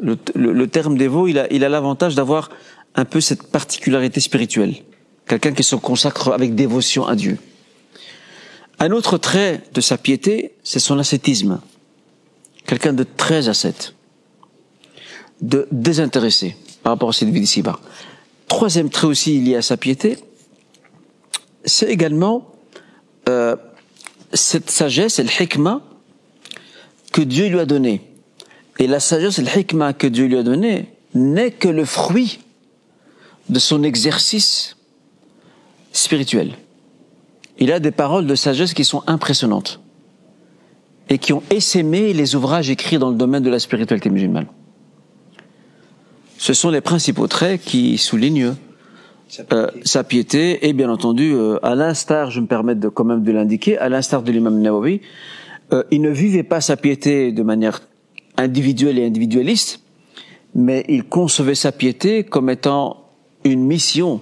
Le, 0.00 0.66
terme 0.66 0.98
dévot, 0.98 1.28
il 1.28 1.38
a 1.38 1.46
il 1.52 1.62
a 1.62 1.68
l'avantage 1.68 2.16
d'avoir 2.16 2.50
un 2.96 3.04
peu 3.04 3.20
cette 3.20 3.44
particularité 3.52 4.18
spirituelle. 4.18 4.74
Quelqu'un 5.28 5.52
qui 5.52 5.62
se 5.62 5.76
consacre 5.76 6.32
avec 6.32 6.56
dévotion 6.56 7.06
à 7.06 7.14
Dieu. 7.14 7.38
Un 8.80 8.90
autre 8.90 9.16
trait 9.16 9.62
de 9.74 9.80
sa 9.80 9.96
piété, 9.96 10.56
c'est 10.64 10.80
son 10.80 10.98
ascétisme. 10.98 11.60
Quelqu'un 12.66 12.94
de 12.94 13.04
très 13.04 13.48
ascète, 13.48 13.94
de 15.40 15.68
désintéressé 15.70 16.56
par 16.82 16.94
rapport 16.94 17.10
à 17.10 17.12
cette 17.12 17.28
vie 17.28 17.38
d'ici-bas. 17.38 17.78
Troisième 18.48 18.90
trait 18.90 19.06
aussi 19.06 19.38
lié 19.38 19.54
à 19.54 19.62
sa 19.62 19.76
piété, 19.76 20.18
c'est 21.64 21.86
également 21.86 22.50
euh, 23.28 23.54
cette 24.32 24.68
sagesse 24.68 25.20
le 25.20 25.30
hikmah 25.30 25.80
que 27.16 27.22
Dieu 27.22 27.48
lui 27.48 27.58
a 27.58 27.64
donné. 27.64 28.02
Et 28.78 28.86
la 28.86 29.00
sagesse 29.00 29.38
le 29.38 29.48
hikmah 29.58 29.94
que 29.94 30.06
Dieu 30.06 30.26
lui 30.26 30.36
a 30.36 30.42
donné 30.42 30.92
n'est 31.14 31.50
que 31.50 31.66
le 31.66 31.86
fruit 31.86 32.40
de 33.48 33.58
son 33.58 33.82
exercice 33.82 34.76
spirituel. 35.92 36.52
Il 37.58 37.72
a 37.72 37.80
des 37.80 37.90
paroles 37.90 38.26
de 38.26 38.34
sagesse 38.34 38.74
qui 38.74 38.84
sont 38.84 39.02
impressionnantes 39.06 39.80
et 41.08 41.16
qui 41.16 41.32
ont 41.32 41.42
essaimé 41.48 42.12
les 42.12 42.34
ouvrages 42.34 42.68
écrits 42.68 42.98
dans 42.98 43.08
le 43.08 43.16
domaine 43.16 43.42
de 43.42 43.48
la 43.48 43.60
spiritualité 43.60 44.10
musulmane. 44.10 44.48
Ce 46.36 46.52
sont 46.52 46.68
les 46.68 46.82
principaux 46.82 47.28
traits 47.28 47.62
qui 47.62 47.96
soulignent 47.96 48.56
euh, 49.54 49.68
sa 49.84 50.04
piété 50.04 50.68
et 50.68 50.74
bien 50.74 50.90
entendu, 50.90 51.32
euh, 51.32 51.58
à 51.64 51.74
l'instar, 51.74 52.30
je 52.30 52.40
me 52.42 52.46
permets 52.46 52.74
de 52.74 52.90
quand 52.90 53.04
même 53.04 53.22
de 53.22 53.32
l'indiquer, 53.32 53.78
à 53.78 53.88
l'instar 53.88 54.22
de 54.22 54.30
l'imam 54.30 54.60
Nawawi, 54.60 55.00
euh, 55.72 55.82
il 55.90 56.00
ne 56.00 56.10
vivait 56.10 56.42
pas 56.42 56.60
sa 56.60 56.76
piété 56.76 57.32
de 57.32 57.42
manière 57.42 57.80
individuelle 58.36 58.98
et 58.98 59.06
individualiste, 59.06 59.80
mais 60.54 60.84
il 60.88 61.04
concevait 61.04 61.54
sa 61.54 61.72
piété 61.72 62.24
comme 62.24 62.50
étant 62.50 63.10
une 63.44 63.64
mission 63.64 64.20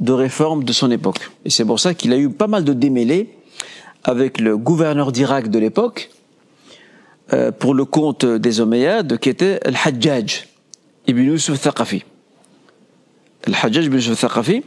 de 0.00 0.12
réforme 0.12 0.64
de 0.64 0.72
son 0.72 0.90
époque. 0.90 1.30
Et 1.44 1.50
c'est 1.50 1.64
pour 1.64 1.80
ça 1.80 1.94
qu'il 1.94 2.12
a 2.12 2.18
eu 2.18 2.30
pas 2.30 2.46
mal 2.46 2.64
de 2.64 2.72
démêlés 2.72 3.30
avec 4.02 4.40
le 4.40 4.56
gouverneur 4.56 5.12
d'Irak 5.12 5.48
de 5.48 5.58
l'époque, 5.58 6.10
euh, 7.32 7.50
pour 7.50 7.74
le 7.74 7.84
compte 7.84 8.24
des 8.26 8.60
Omeyyades, 8.60 9.18
qui 9.18 9.30
était 9.30 9.58
Al-Hajjaj. 9.64 10.46
Ibn 11.06 11.20
Yusuf 11.20 11.60
Thaqafi. 11.60 12.04
Al-Hajjaj 13.46 13.86
ibn 13.86 13.96
Yusuf 13.96 14.20
Thaqafi, 14.20 14.62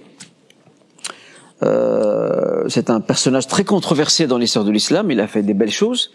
euh, 1.63 2.36
c'est 2.67 2.89
un 2.89 2.99
personnage 2.99 3.47
très 3.47 3.63
controversé 3.63 4.27
dans 4.27 4.37
l'histoire 4.37 4.65
de 4.65 4.71
l'islam, 4.71 5.11
il 5.11 5.19
a 5.19 5.27
fait 5.27 5.43
des 5.43 5.53
belles 5.53 5.71
choses, 5.71 6.11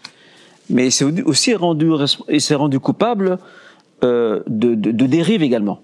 mais 0.69 0.87
il 0.87 0.91
s'est 0.91 1.05
aussi 1.25 1.53
rendu, 1.55 1.89
il 2.29 2.41
s'est 2.41 2.55
rendu 2.55 2.79
coupable 2.79 3.39
euh, 4.03 4.41
de, 4.47 4.75
de, 4.75 5.43
également. 5.43 5.81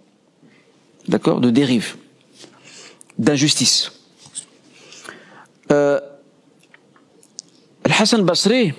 D'accord? 1.08 1.40
De 1.42 1.50
dérive. 1.50 1.96
D'injustice. 3.18 3.92
Euh, 5.72 6.00
Al-Hassan 7.86 8.24
Basri, 8.24 8.74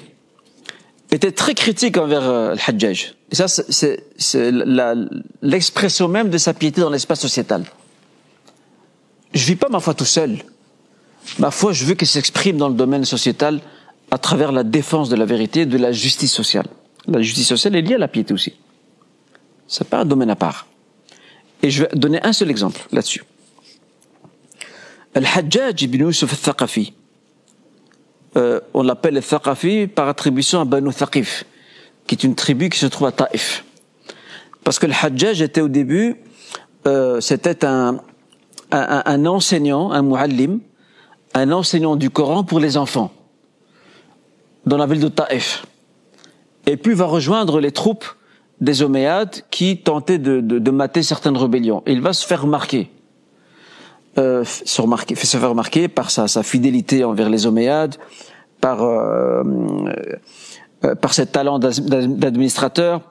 était 1.13 1.33
très 1.33 1.55
critique 1.55 1.97
envers 1.97 2.29
euh. 2.29 2.55
Et 3.33 3.35
ça, 3.35 3.49
c'est 3.49 4.53
l'expression 5.43 6.09
même 6.09 6.31
de 6.31 6.39
sa 6.39 6.55
piété 6.55 6.81
dans 6.81 6.91
l'espace 6.91 7.21
sociétal. 7.21 7.65
Je 9.33 9.45
vis 9.45 9.57
pas 9.57 9.69
ma 9.69 9.81
foi 9.81 9.95
tout 9.95 10.05
seul. 10.05 10.39
Ma 11.39 11.51
foi, 11.51 11.73
je 11.73 11.85
veux 11.85 11.95
qu'elle 11.95 12.09
s'exprime 12.09 12.57
dans 12.57 12.69
le 12.69 12.75
domaine 12.75 13.05
sociétal 13.05 13.61
à 14.11 14.19
travers 14.19 14.53
la 14.53 14.63
défense 14.63 15.09
de 15.09 15.17
la 15.17 15.25
vérité, 15.25 15.67
de 15.67 15.79
la 15.79 15.93
justice 15.93 16.33
sociale. 16.33 16.67
La 17.07 17.23
justice 17.23 17.49
sociale 17.49 17.77
est 17.77 17.83
liée 17.83 17.95
à 17.95 17.99
la 17.99 18.09
piété 18.09 18.35
aussi. 18.35 18.55
C'est 19.69 19.89
pas 19.89 20.01
un 20.01 20.05
domaine 20.05 20.31
à 20.31 20.37
part. 20.37 20.67
Et 21.63 21.71
je 21.71 21.85
vais 21.85 21.91
donner 21.95 22.21
un 22.25 22.33
seul 22.33 22.51
exemple 22.51 22.81
là-dessus. 22.93 23.25
Al-Hajjaj 25.15 25.83
ibn 25.83 26.07
Yusuf 26.07 26.33
al-Thaqafi, 26.33 26.93
euh, 28.37 28.61
on 28.75 28.83
l'appelle 28.83 29.15
le 29.15 29.23
Thaqafi 29.23 29.87
par 29.89 30.09
attribution 30.09 30.61
à 30.61 30.65
Banu 30.65 30.93
Thaqif, 30.93 31.45
qui 32.07 32.15
est 32.15 32.25
une 32.25 32.35
tribu 32.35 32.69
qui 32.69 32.79
se 32.79 32.87
trouve 32.87 33.09
à 33.09 33.13
Taif. 33.13 33.65
Parce 34.65 34.79
que 34.79 34.87
le 34.87 34.95
Hajjaj 34.95 35.43
était 35.43 35.61
au 35.61 35.69
début 35.69 36.17
euh, 36.87 37.21
c'était 37.21 37.65
un, 37.65 37.99
un, 38.71 39.03
un 39.05 39.27
enseignant, 39.27 39.91
un 39.93 40.03
muallim, 40.03 40.61
un 41.35 41.53
enseignant 41.53 41.97
du 41.97 42.11
Coran 42.11 42.45
pour 42.45 42.61
les 42.61 42.77
enfants 42.77 43.13
dans 44.67 44.77
la 44.77 44.87
ville 44.87 45.01
de 45.01 45.09
Taif. 45.09 45.65
Et 46.67 46.77
puis 46.77 46.95
va 46.95 47.07
rejoindre 47.07 47.61
les 47.61 47.73
troupes 47.73 48.05
des 48.61 48.83
Omeyyades 48.83 49.43
qui 49.51 49.79
tentaient 49.79 50.19
de, 50.19 50.41
de, 50.41 50.59
de 50.59 50.71
mater 50.71 51.03
certaines 51.03 51.37
rébellions. 51.37 51.83
il 51.87 52.01
va 52.01 52.13
se 52.13 52.27
faire 52.27 52.43
remarquer. 52.43 52.91
Euh, 54.19 54.45
se, 54.45 54.83
faire 55.39 55.51
remarquer 55.51 55.89
par 55.89 56.11
sa, 56.11 56.43
fidélité 56.43 57.05
envers 57.05 57.31
les 57.31 57.47
Omeyyades, 57.47 57.95
par, 58.61 58.83
euh, 58.83 59.43
euh, 60.85 60.95
par 60.97 61.15
ses 61.15 61.27
talents 61.27 61.59
d'administrateur, 61.61 63.03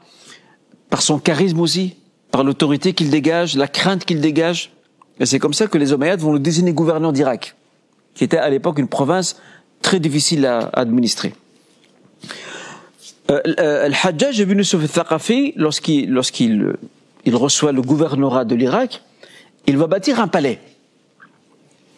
par 0.89 1.01
son 1.01 1.17
charisme 1.17 1.61
aussi, 1.61 1.95
par 2.31 2.43
l'autorité 2.43 2.93
qu'il 2.93 3.09
dégage, 3.09 3.55
la 3.55 3.67
crainte 3.67 4.03
qu'il 4.03 4.19
dégage. 4.19 4.71
Et 5.19 5.25
c'est 5.25 5.39
comme 5.39 5.53
ça 5.53 5.67
que 5.67 5.77
les 5.77 5.93
Omeyyades 5.93 6.19
vont 6.19 6.33
le 6.33 6.39
désigner 6.39 6.73
gouverneur 6.73 7.13
d'Irak, 7.13 7.55
qui 8.13 8.23
était 8.23 8.37
à 8.37 8.49
l'époque 8.49 8.79
une 8.79 8.87
province 8.87 9.37
très 9.81 9.99
difficile 9.99 10.45
à 10.45 10.69
administrer. 10.73 11.33
Euh, 13.31 13.41
euh, 13.59 13.85
Al-Hajjaj 13.85 14.39
ibn 14.39 14.57
Yusuf 14.57 14.81
al-Thaqafi, 14.81 15.53
lorsqu'il 15.55 16.09
lorsqu'il 16.09 16.73
il 17.25 17.35
reçoit 17.35 17.71
le 17.71 17.81
gouvernorat 17.81 18.45
de 18.45 18.55
l'Irak, 18.55 19.03
il 19.67 19.77
va 19.77 19.87
bâtir 19.87 20.19
un 20.19 20.27
palais. 20.27 20.59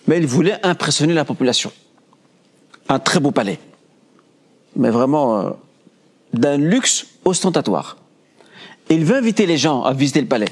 Mais 0.08 0.18
il 0.18 0.28
voulait 0.28 0.60
impressionner 0.64 1.14
la 1.14 1.26
population. 1.26 1.72
Un 2.90 3.00
très 3.00 3.20
beau 3.20 3.32
palais. 3.32 3.60
Mais 4.76 4.90
vraiment 4.90 5.40
euh, 5.40 5.50
d'un 6.34 6.58
luxe 6.58 7.08
ostentatoire. 7.24 7.98
Il 8.90 9.06
veut 9.06 9.16
inviter 9.16 9.46
les 9.46 9.58
gens 9.58 9.84
à 9.84 9.94
visiter 9.94 10.22
le 10.22 10.28
palais. 10.28 10.50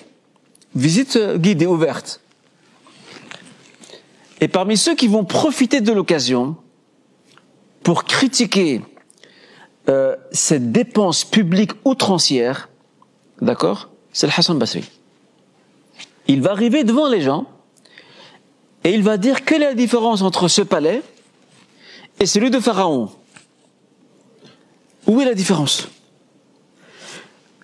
Visite 0.76 1.18
guidée 1.36 1.66
ouverte. 1.66 2.22
Et 4.42 4.48
parmi 4.48 4.78
ceux 4.78 4.96
qui 4.96 5.08
vont 5.08 5.26
profiter 5.26 5.82
de 5.82 5.92
l'occasion 5.92 6.56
pour 7.84 8.06
critiquer 8.06 8.82
euh, 9.90 10.16
cette 10.32 10.72
dépense 10.72 11.24
publique 11.26 11.72
outrancière, 11.84 12.70
d'accord, 13.42 13.90
c'est 14.14 14.28
le 14.28 14.34
Hassan 14.36 14.58
Basri. 14.58 14.84
Il 16.28 16.42
va 16.42 16.52
arriver 16.52 16.84
devant 16.84 17.10
les 17.10 17.22
gens 17.22 17.48
et 18.84 18.94
il 18.94 19.04
va 19.04 19.18
dire 19.18 19.44
quelle 19.44 19.64
est 19.64 19.70
la 19.70 19.74
différence 19.74 20.22
entre 20.22 20.48
ce 20.48 20.62
palais 20.62 21.02
et 22.20 22.26
celui 22.26 22.50
de 22.50 22.60
Pharaon. 22.60 23.10
Où 25.08 25.20
est 25.22 25.26
la 25.26 25.34
différence? 25.34 25.88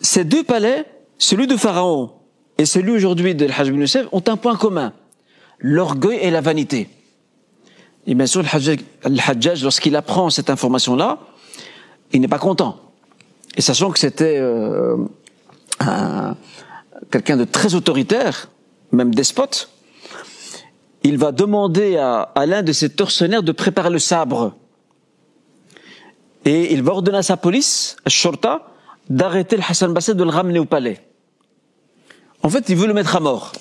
Ces 0.01 0.24
deux 0.24 0.44
palais, 0.44 0.86
celui 1.17 1.48
de 1.48 1.55
Pharaon 1.55 2.12
et 2.58 2.65
celui 2.65 2.91
aujourd'hui 2.91 3.36
de 3.36 3.48
Hajj 3.48 3.72
bin 3.72 3.86
ont 4.12 4.24
un 4.27 4.38
point 4.38 4.55
commun, 4.55 4.94
l'orgueil 5.65 6.19
et 6.22 6.29
la 6.29 6.41
vanité. 6.41 6.88
Et 8.05 8.13
bien 8.13 8.27
sûr, 8.27 8.43
le 8.43 9.19
Hajjaj, 9.19 9.63
lorsqu'il 9.63 9.95
apprend 9.95 10.29
cette 10.29 10.51
information-là, 10.51 11.17
il 12.13 12.22
n'est 12.22 12.27
pas 12.27 12.38
content. 12.38 12.79
Et 13.57 13.62
sachant 13.62 13.89
que 13.89 13.98
c'était 13.98 14.38
euh, 14.38 14.95
quelqu'un 17.10 17.36
de 17.36 17.45
très 17.45 17.74
autoritaire, 17.74 18.51
même 18.91 19.15
despote, 19.15 19.69
il 21.01 21.17
va 21.17 21.31
demander 21.31 21.98
à, 21.98 22.22
à 22.22 22.45
l'un 22.45 22.62
de 22.62 22.72
ses 22.72 22.89
tortionnaires 22.89 23.41
de 23.41 23.51
préparer 23.51 23.89
le 23.89 24.00
sabre. 24.00 24.53
Et 26.45 26.74
il 26.74 26.84
va 26.84 26.91
ordonner 26.91 27.17
à 27.17 27.24
sa 27.24 27.38
police, 27.38 27.95
à 28.05 28.10
Shorta, 28.10 28.67
d'arrêter 29.10 29.57
le 29.57 29.63
Hassan 29.67 29.91
Basset, 29.93 30.13
de 30.13 30.24
le 30.24 30.29
ramener 30.29 30.60
au 30.60 30.65
palais. 30.65 31.01
En 32.43 32.50
fait, 32.50 32.69
il 32.69 32.75
veut 32.75 32.86
le 32.86 32.93
mettre 32.93 33.15
à 33.15 33.19
mort. 33.19 33.51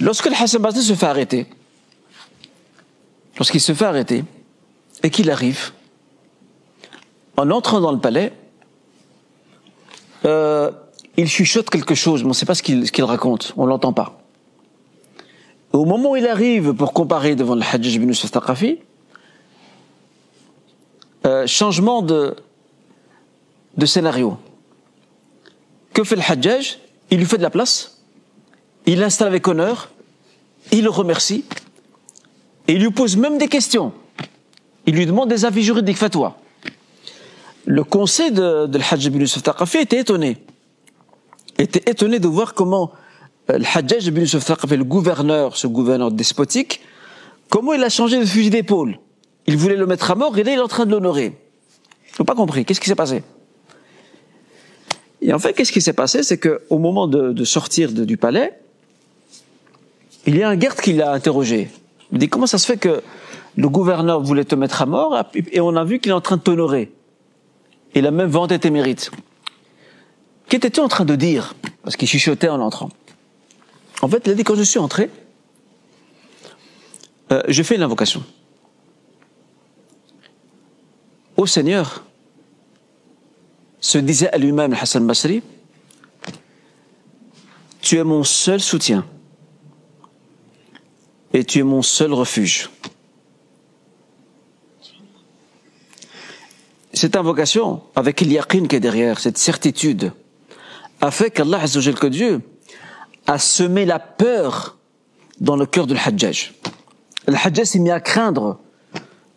Lorsque 0.00 0.26
le 0.26 0.34
Hassan 0.34 0.60
Basset 0.60 0.82
se 0.82 0.94
fait 0.94 1.06
arrêter, 1.06 1.46
lorsqu'il 3.38 3.60
se 3.60 3.72
fait 3.72 3.84
arrêter, 3.84 4.24
et 5.02 5.10
qu'il 5.10 5.30
arrive, 5.30 5.72
en 7.36 7.50
entrant 7.50 7.80
dans 7.80 7.92
le 7.92 7.98
palais, 7.98 8.32
euh, 10.24 10.70
il 11.16 11.28
chuchote 11.28 11.70
quelque 11.70 11.94
chose, 11.94 12.22
mais 12.22 12.26
on 12.26 12.30
ne 12.30 12.34
sait 12.34 12.46
pas 12.46 12.54
ce 12.54 12.62
qu'il 12.62 13.04
raconte, 13.04 13.54
on 13.56 13.66
l'entend 13.66 13.92
pas. 13.92 14.18
au 15.72 15.84
moment 15.84 16.12
où 16.12 16.16
il 16.16 16.26
arrive 16.26 16.72
pour 16.72 16.92
comparer 16.92 17.36
devant 17.36 17.54
le 17.54 17.62
Hajjaj 17.62 17.94
ibn 17.94 18.08
Yusuf 18.08 18.30
euh, 21.26 21.46
changement 21.46 22.02
de, 22.02 22.36
de 23.76 23.86
scénario. 23.86 24.38
Que 25.92 26.04
fait 26.04 26.16
le 26.16 26.22
Hajjaj? 26.22 26.78
Il 27.10 27.18
lui 27.18 27.26
fait 27.26 27.38
de 27.38 27.42
la 27.42 27.50
place, 27.50 27.95
il 28.86 29.00
l'installe 29.00 29.28
avec 29.28 29.46
honneur, 29.46 29.90
il 30.72 30.84
le 30.84 30.90
remercie, 30.90 31.44
et 32.68 32.72
il 32.72 32.82
lui 32.82 32.90
pose 32.90 33.16
même 33.16 33.38
des 33.38 33.48
questions. 33.48 33.92
Il 34.86 34.94
lui 34.94 35.06
demande 35.06 35.28
des 35.28 35.44
avis 35.44 35.62
juridiques, 35.62 35.98
fatwa 35.98 36.38
le 37.66 37.82
conseil 37.82 38.30
de, 38.30 38.66
de 38.66 38.78
Hajj 38.78 39.06
ibn 39.06 39.20
Yusuf 39.20 39.42
était 39.74 39.98
étonné. 39.98 40.38
Était 41.58 41.90
étonné 41.90 42.20
de 42.20 42.28
voir 42.28 42.54
comment 42.54 42.92
euh, 43.50 43.58
le 43.58 43.64
Hajjaj 43.64 44.06
ibn 44.06 44.20
Yusuf 44.20 44.48
le 44.48 44.84
gouverneur, 44.84 45.56
ce 45.56 45.66
gouverneur 45.66 46.12
despotique, 46.12 46.80
comment 47.48 47.74
il 47.74 47.82
a 47.82 47.88
changé 47.88 48.18
de 48.18 48.24
fusil 48.24 48.50
d'épaule. 48.50 48.98
Il 49.46 49.56
voulait 49.56 49.76
le 49.76 49.86
mettre 49.86 50.10
à 50.10 50.14
mort 50.14 50.38
et 50.38 50.44
là 50.44 50.52
il 50.52 50.58
est 50.58 50.62
en 50.62 50.68
train 50.68 50.86
de 50.86 50.92
l'honorer. 50.92 51.36
Ils 52.08 52.20
n'ont 52.20 52.24
pas 52.24 52.34
compris. 52.34 52.64
Qu'est-ce 52.64 52.80
qui 52.80 52.88
s'est 52.88 52.94
passé? 52.94 53.22
Et 55.20 55.32
en 55.32 55.38
fait, 55.38 55.52
qu'est-ce 55.52 55.72
qui 55.72 55.80
s'est 55.80 55.92
passé? 55.92 56.22
C'est 56.22 56.38
qu'au 56.38 56.78
moment 56.78 57.08
de, 57.08 57.44
sortir 57.44 57.90
du 57.92 58.16
palais, 58.16 58.58
il 60.26 60.36
y 60.36 60.42
a 60.42 60.48
un 60.48 60.56
garde 60.56 60.80
qui 60.80 60.92
l'a 60.92 61.12
interrogé. 61.12 61.70
Il 62.12 62.18
dit 62.18 62.28
comment 62.28 62.46
ça 62.46 62.58
se 62.58 62.66
fait 62.66 62.76
que 62.76 63.02
le 63.56 63.68
gouverneur 63.68 64.20
voulait 64.20 64.44
te 64.44 64.54
mettre 64.54 64.82
à 64.82 64.86
mort 64.86 65.16
et 65.34 65.60
on 65.60 65.76
a 65.76 65.84
vu 65.84 65.98
qu'il 65.98 66.10
est 66.10 66.14
en 66.14 66.20
train 66.20 66.36
de 66.36 66.42
t'honorer 66.42 66.92
il 67.96 68.06
a 68.06 68.10
même 68.10 68.28
vanté 68.28 68.58
tes 68.58 68.70
mérites. 68.70 69.10
Qu'étais-tu 70.48 70.80
en 70.80 70.88
train 70.88 71.06
de 71.06 71.16
dire? 71.16 71.54
Parce 71.82 71.96
qu'il 71.96 72.06
chuchotait 72.06 72.48
en 72.48 72.60
entrant. 72.60 72.90
En 74.02 74.08
fait, 74.08 74.22
il 74.26 74.32
a 74.32 74.34
dit, 74.34 74.44
quand 74.44 74.54
je 74.54 74.62
suis 74.62 74.78
entré, 74.78 75.10
euh, 77.32 77.42
je 77.48 77.62
fais 77.62 77.76
une 77.76 77.82
invocation. 77.82 78.22
Ô 81.38 81.46
Seigneur, 81.46 82.04
se 83.80 83.96
disait 83.98 84.28
à 84.30 84.36
lui-même 84.36 84.74
Hassan 84.74 85.06
Basri, 85.06 85.42
tu 87.80 87.96
es 87.96 88.04
mon 88.04 88.24
seul 88.24 88.60
soutien 88.60 89.06
et 91.32 91.44
tu 91.44 91.58
es 91.58 91.62
mon 91.62 91.82
seul 91.82 92.12
refuge. 92.12 92.70
cette 96.96 97.14
invocation, 97.14 97.82
avec 97.94 98.22
l'yaqin 98.22 98.66
qui 98.66 98.76
est 98.76 98.80
derrière, 98.80 99.20
cette 99.20 99.36
certitude, 99.36 100.12
a 101.00 101.10
fait 101.10 101.30
qu'Allah 101.30 101.60
que 101.60 102.06
Dieu 102.06 102.40
a 103.26 103.38
semé 103.38 103.84
la 103.84 103.98
peur 103.98 104.78
dans 105.38 105.56
le 105.56 105.66
cœur 105.66 105.86
de 105.86 105.94
l'Hajjaj. 105.94 106.54
Le 107.28 107.34
Hajjaj 107.34 107.66
s'est 107.66 107.78
mis 107.80 107.90
à 107.90 108.00
craindre 108.00 108.58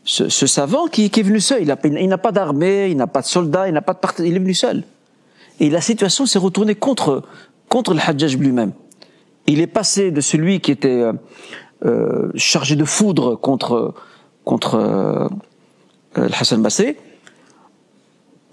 ce, 0.05 0.29
savant 0.29 0.87
qui, 0.87 1.05
est 1.05 1.21
venu 1.21 1.41
seul. 1.41 1.61
Il 1.61 2.07
n'a 2.07 2.17
pas 2.17 2.31
d'armée, 2.31 2.89
il 2.89 2.97
n'a 2.97 3.07
pas 3.07 3.21
de 3.21 3.27
soldats, 3.27 3.67
il 3.67 3.73
n'a 3.73 3.81
pas 3.81 3.93
de 3.93 3.99
parti, 3.99 4.23
il 4.23 4.35
est 4.35 4.39
venu 4.39 4.53
seul. 4.53 4.83
Et 5.59 5.69
la 5.69 5.81
situation 5.81 6.25
s'est 6.25 6.39
retournée 6.39 6.75
contre, 6.75 7.23
contre 7.67 7.93
le 7.93 7.99
Hajjaj 7.99 8.37
lui-même. 8.37 8.71
Il 9.47 9.59
est 9.59 9.67
passé 9.67 10.11
de 10.11 10.21
celui 10.21 10.61
qui 10.61 10.71
était 10.71 11.03
euh, 11.85 11.87
euh 11.89 12.31
chargé 12.35 12.75
de 12.75 12.85
foudre 12.85 13.35
contre, 13.35 13.93
contre 14.43 14.75
euh, 14.75 15.27
le 16.15 16.33
Hassan 16.33 16.61
Basri 16.61 16.95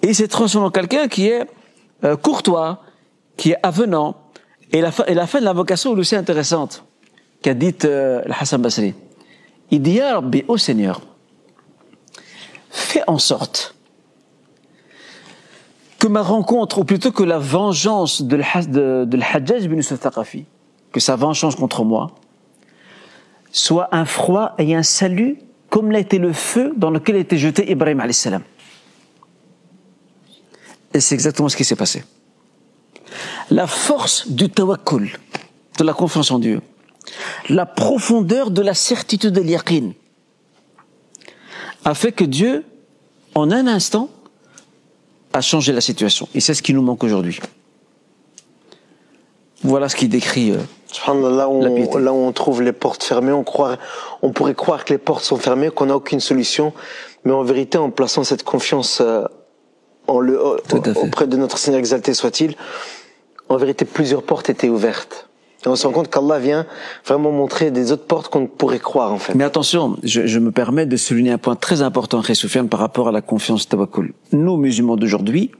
et 0.03 0.09
il 0.09 0.15
s'est 0.15 0.29
transformé 0.29 0.69
en 0.69 0.71
quelqu'un 0.71 1.09
qui 1.09 1.29
est 1.29 1.47
euh, 2.05 2.17
courtois, 2.17 2.83
qui 3.37 3.53
est 3.53 3.57
avenant. 3.63 4.17
Et 4.73 4.81
la, 4.81 4.91
fin, 4.91 5.05
et 5.07 5.15
la 5.15 5.27
fin 5.27 5.41
de 5.41 5.45
l'invocation 5.45 5.93
aussi 5.93 6.17
intéressante, 6.17 6.85
qu'a 7.43 7.55
dit 7.55 7.75
euh, 7.85 8.23
Hassan 8.31 8.61
Basri. 8.61 8.95
Il 9.71 9.83
dit, 9.83 9.93
Ya 9.93 10.15
Rabbi, 10.15 10.45
ô 10.49 10.59
Seigneur, 10.59 11.01
fais 12.71 13.03
en 13.07 13.19
sorte 13.19 13.75
que 15.99 16.09
ma 16.09 16.23
rencontre, 16.23 16.79
ou 16.79 16.85
plutôt 16.85 17.11
que 17.11 17.23
la 17.23 17.39
vengeance 17.39 18.23
de, 18.23 18.37
de, 18.37 19.05
de 19.07 19.97
Thaqafi, 19.97 20.45
que 20.93 21.01
sa 21.01 21.17
vengeance 21.17 21.57
contre 21.57 21.85
moi, 21.85 22.13
soit 23.57 23.89
un 23.93 24.05
froid 24.05 24.55
et 24.59 24.75
un 24.75 24.83
salut 24.83 25.39
comme 25.71 25.91
l'a 25.91 25.99
été 25.99 26.19
le 26.19 26.33
feu 26.33 26.75
dans 26.77 26.91
lequel 26.91 27.17
était 27.17 27.39
jeté 27.39 27.71
Ibrahim. 27.71 28.03
Et 30.93 31.01
c'est 31.01 31.15
exactement 31.15 31.49
ce 31.49 31.57
qui 31.57 31.65
s'est 31.65 31.77
passé. 31.77 32.05
La 33.51 33.67
force 33.67 34.29
du 34.29 34.51
tawakkul, 34.51 35.11
de 35.79 35.85
la 35.85 35.95
confiance 35.95 36.31
en 36.31 36.39
Dieu, 36.39 36.61
la 37.49 37.65
profondeur 37.65 38.51
de 38.51 38.61
la 38.61 38.75
certitude 38.75 39.33
de 39.33 39.41
l'yaqin, 39.41 39.93
a 41.85 41.95
fait 41.95 42.13
que 42.13 42.25
Dieu, 42.25 42.65
en 43.35 43.51
un 43.51 43.67
instant, 43.67 44.11
a 45.33 45.41
changé 45.41 45.73
la 45.73 45.81
situation. 45.81 46.29
Et 46.35 46.41
c'est 46.41 46.55
ce 46.55 46.63
qui 46.63 46.75
nous 46.75 46.83
manque 46.83 47.05
aujourd'hui. 47.05 47.41
Voilà 49.67 49.89
ce 49.89 49.97
qui 49.97 50.09
décrit. 50.09 50.53
euh, 50.53 50.57
là 51.37 51.49
où, 51.49 51.63
on, 51.63 51.99
là 51.99 52.13
où 52.13 52.17
on 52.17 52.33
trouve 52.33 52.63
les 52.63 52.73
portes 52.73 53.03
fermées, 53.05 53.33
on, 53.33 53.45
croit, 53.45 53.77
on 54.23 54.31
pourrait 54.31 54.55
croire 54.55 54.85
que 54.85 54.93
les 54.93 54.99
portes 54.99 55.25
sont 55.25 55.37
fermées, 55.37 55.71
qu'on 55.71 55.87
n'a 55.87 55.97
aucune 55.97 56.21
solution. 56.21 56.73
Mais 57.25 57.33
en 57.33 57.43
vérité, 57.43 57.77
en 57.79 57.91
plaçant 57.91 58.25
cette 58.25 58.45
confiance 58.45 59.01
euh, 59.01 59.25
en 60.07 60.21
le, 60.21 60.41
auprès 60.41 61.27
de 61.27 61.37
notre 61.37 61.59
Seigneur 61.59 61.81
exalté 61.81 62.15
soit-il, 62.15 62.55
en 63.49 63.57
vérité, 63.57 63.85
plusieurs 63.85 64.23
portes 64.23 64.49
étaient 64.51 64.69
ouvertes. 64.69 65.29
Et 65.65 65.69
on 65.69 65.75
se 65.75 65.87
rend 65.87 65.93
compte 65.93 66.11
qu'Allah 66.11 66.39
vient 66.39 66.67
vraiment 67.05 67.33
montrer 67.33 67.73
des 67.73 67.91
autres 67.91 68.07
portes 68.07 68.29
qu'on 68.29 68.41
ne 68.43 68.47
pourrait 68.47 68.79
croire, 68.79 69.13
en 69.13 69.19
fait. 69.19 69.35
Mais 69.35 69.43
attention, 69.43 69.97
je, 70.05 70.27
je 70.27 70.39
me 70.39 70.53
permets 70.53 70.87
de 70.87 70.97
souligner 70.97 71.33
un 71.33 71.39
point 71.39 71.57
très 71.57 71.83
important, 71.83 72.23
Soufiane, 72.23 72.69
par 72.69 72.79
rapport 72.79 73.09
à 73.09 73.13
la 73.13 73.21
confiance 73.21 73.69
tawakkul. 73.69 74.13
Nous, 74.33 74.57
musulmans 74.57 74.97
d'aujourd'hui, 74.97 75.51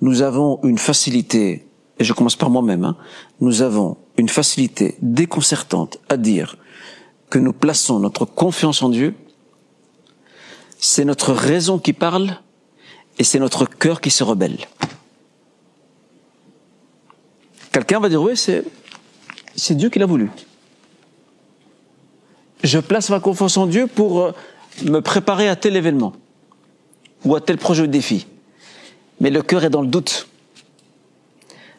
nous 0.00 0.22
avons 0.22 0.60
une 0.62 0.78
facilité, 0.78 1.66
et 1.98 2.04
je 2.04 2.12
commence 2.12 2.36
par 2.36 2.50
moi-même, 2.50 2.84
hein, 2.84 2.96
nous 3.40 3.62
avons 3.62 3.96
une 4.16 4.28
facilité 4.28 4.96
déconcertante 5.02 5.98
à 6.08 6.16
dire 6.16 6.56
que 7.30 7.38
nous 7.38 7.52
plaçons 7.52 7.98
notre 7.98 8.24
confiance 8.24 8.82
en 8.82 8.88
Dieu, 8.88 9.14
c'est 10.78 11.04
notre 11.04 11.32
raison 11.32 11.78
qui 11.78 11.92
parle 11.92 12.38
et 13.18 13.24
c'est 13.24 13.40
notre 13.40 13.66
cœur 13.66 14.00
qui 14.00 14.10
se 14.10 14.22
rebelle. 14.22 14.58
Quelqu'un 17.72 18.00
va 18.00 18.08
dire 18.08 18.22
oui, 18.22 18.36
c'est 18.36 18.64
c'est 19.56 19.74
Dieu 19.74 19.90
qui 19.90 19.98
l'a 19.98 20.06
voulu. 20.06 20.30
Je 22.62 22.78
place 22.78 23.10
ma 23.10 23.20
confiance 23.20 23.56
en 23.56 23.66
Dieu 23.66 23.86
pour 23.86 24.20
euh, 24.20 24.32
me 24.84 25.00
préparer 25.00 25.48
à 25.48 25.56
tel 25.56 25.76
événement 25.76 26.12
ou 27.24 27.34
à 27.34 27.40
tel 27.40 27.58
projet 27.58 27.82
ou 27.82 27.86
défi. 27.86 28.26
Mais 29.20 29.30
le 29.30 29.42
cœur 29.42 29.64
est 29.64 29.70
dans 29.70 29.82
le 29.82 29.88
doute. 29.88 30.28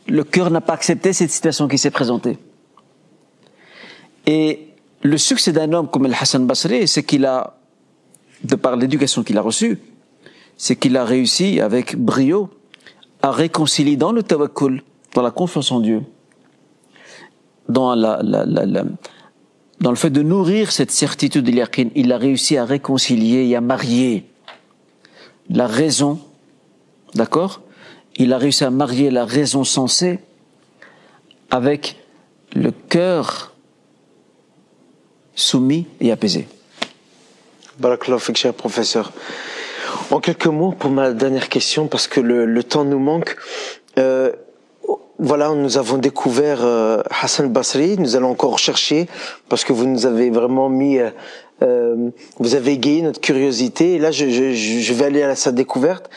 Le 0.10 0.24
cœur 0.24 0.50
n'a 0.50 0.62
pas 0.62 0.74
accepté 0.74 1.14
cette 1.14 1.32
situation 1.32 1.68
qui 1.68 1.78
s'est 1.78 1.92
présentée. 1.92 2.38
Et 4.26 4.68
le 5.02 5.18
succès 5.18 5.52
d'un 5.52 5.72
homme 5.74 5.88
comme 5.90 6.06
El 6.06 6.14
Hassan 6.20 6.46
Basri, 6.46 6.88
c'est 6.88 7.04
qu'il 7.04 7.26
a, 7.26 7.58
de 8.44 8.56
par 8.56 8.76
l'éducation 8.76 9.24
qu'il 9.24 9.38
a 9.38 9.42
reçue, 9.42 9.80
c'est 10.58 10.76
qu'il 10.76 10.98
a 10.98 11.06
réussi 11.06 11.62
avec 11.62 11.96
brio 11.96 12.50
à 13.22 13.32
réconcilier 13.32 13.98
dans 13.98 14.12
le 14.12 14.24
tawakkul, 14.24 14.84
dans 15.14 15.22
la 15.22 15.32
confiance 15.32 15.72
en 15.72 15.80
Dieu, 15.80 16.02
dans 17.68 17.96
la, 17.96 18.20
la, 18.24 18.46
la- 18.46 18.84
dans 19.80 19.92
le 19.92 19.96
fait 19.96 20.10
de 20.10 20.22
nourrir 20.22 20.74
cette 20.74 20.92
certitude 20.92 21.46
de 21.46 21.52
l'yaqin, 21.52 21.88
il 21.96 22.12
a 22.12 22.18
réussi 22.18 22.58
à 22.58 22.66
réconcilier 22.66 23.48
et 23.48 23.56
à 23.56 23.62
marier 23.62 24.26
la 25.50 25.68
raison, 25.68 26.20
d'accord 27.16 27.62
Il 28.20 28.34
a 28.34 28.38
réussi 28.38 28.66
à 28.66 28.70
marier 28.70 29.10
la 29.12 29.24
raison 29.24 29.64
sensée 29.64 30.20
avec 31.50 31.96
le 32.54 32.72
cœur 32.72 33.56
soumis 35.36 35.88
et 36.02 36.12
apaisé. 36.12 36.48
Barakallahu 37.80 38.20
cher 38.36 38.54
professeur. 38.54 39.14
En 40.12 40.20
quelques 40.20 40.48
mots 40.48 40.74
pour 40.74 40.92
ma 40.92 41.12
dernière 41.12 41.48
question, 41.48 41.88
parce 41.88 42.10
que 42.10 42.20
le, 42.20 42.46
le 42.46 42.64
temps 42.64 42.84
nous 42.84 43.00
manque. 43.00 43.38
Euh, 43.98 44.34
voilà, 45.18 45.50
nous 45.54 45.78
avons 45.78 45.98
découvert 45.98 46.60
euh, 46.64 47.02
Hassan 47.22 47.50
Basri. 47.50 47.98
Nous 47.98 48.18
allons 48.18 48.32
encore 48.32 48.60
chercher 48.60 49.08
parce 49.48 49.64
que 49.64 49.72
vous 49.72 49.86
nous 49.86 50.06
avez 50.06 50.30
vraiment 50.30 50.68
mis, 50.68 51.00
euh, 51.00 51.10
euh, 51.62 52.10
vous 52.38 52.56
avez 52.56 52.74
égayé 52.74 53.02
notre 53.02 53.22
curiosité. 53.22 53.94
Et 53.94 54.00
là, 54.00 54.12
je, 54.12 54.30
je, 54.30 54.54
je 54.54 54.94
vais 54.94 55.06
aller 55.06 55.24
à 55.24 55.36
sa 55.36 55.54
découverte. 55.54 56.10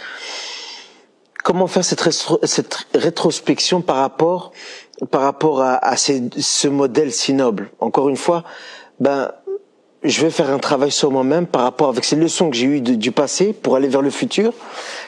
Comment 1.42 1.66
faire 1.66 1.84
cette, 1.84 2.00
rétro- 2.02 2.44
cette 2.46 2.86
rétrospection 2.94 3.80
par 3.82 3.96
rapport, 3.96 4.52
à, 5.60 5.96
ce 5.96 6.68
modèle 6.68 7.12
si 7.12 7.32
noble? 7.34 7.70
Encore 7.80 8.08
une 8.08 8.16
fois, 8.16 8.44
ben 9.00 9.32
je 10.04 10.20
vais 10.20 10.30
faire 10.30 10.50
un 10.50 10.58
travail 10.58 10.90
sur 10.90 11.10
moi-même 11.10 11.46
par 11.46 11.62
rapport 11.62 11.88
avec 11.88 12.04
ces 12.04 12.16
leçons 12.16 12.50
que 12.50 12.56
j'ai 12.56 12.66
eues 12.66 12.80
du 12.80 13.12
passé 13.12 13.52
pour 13.52 13.76
aller 13.76 13.88
vers 13.88 14.02
le 14.02 14.10
futur. 14.10 14.52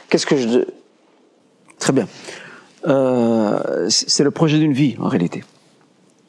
Qu'est-ce 0.09 0.27
que 0.27 0.37
je 0.37 0.61
Très 1.79 1.93
bien. 1.93 2.07
Euh, 2.87 3.89
c'est 3.89 4.23
le 4.25 4.31
projet 4.31 4.59
d'une 4.59 4.73
vie, 4.73 4.97
en 5.01 5.09
réalité. 5.09 5.43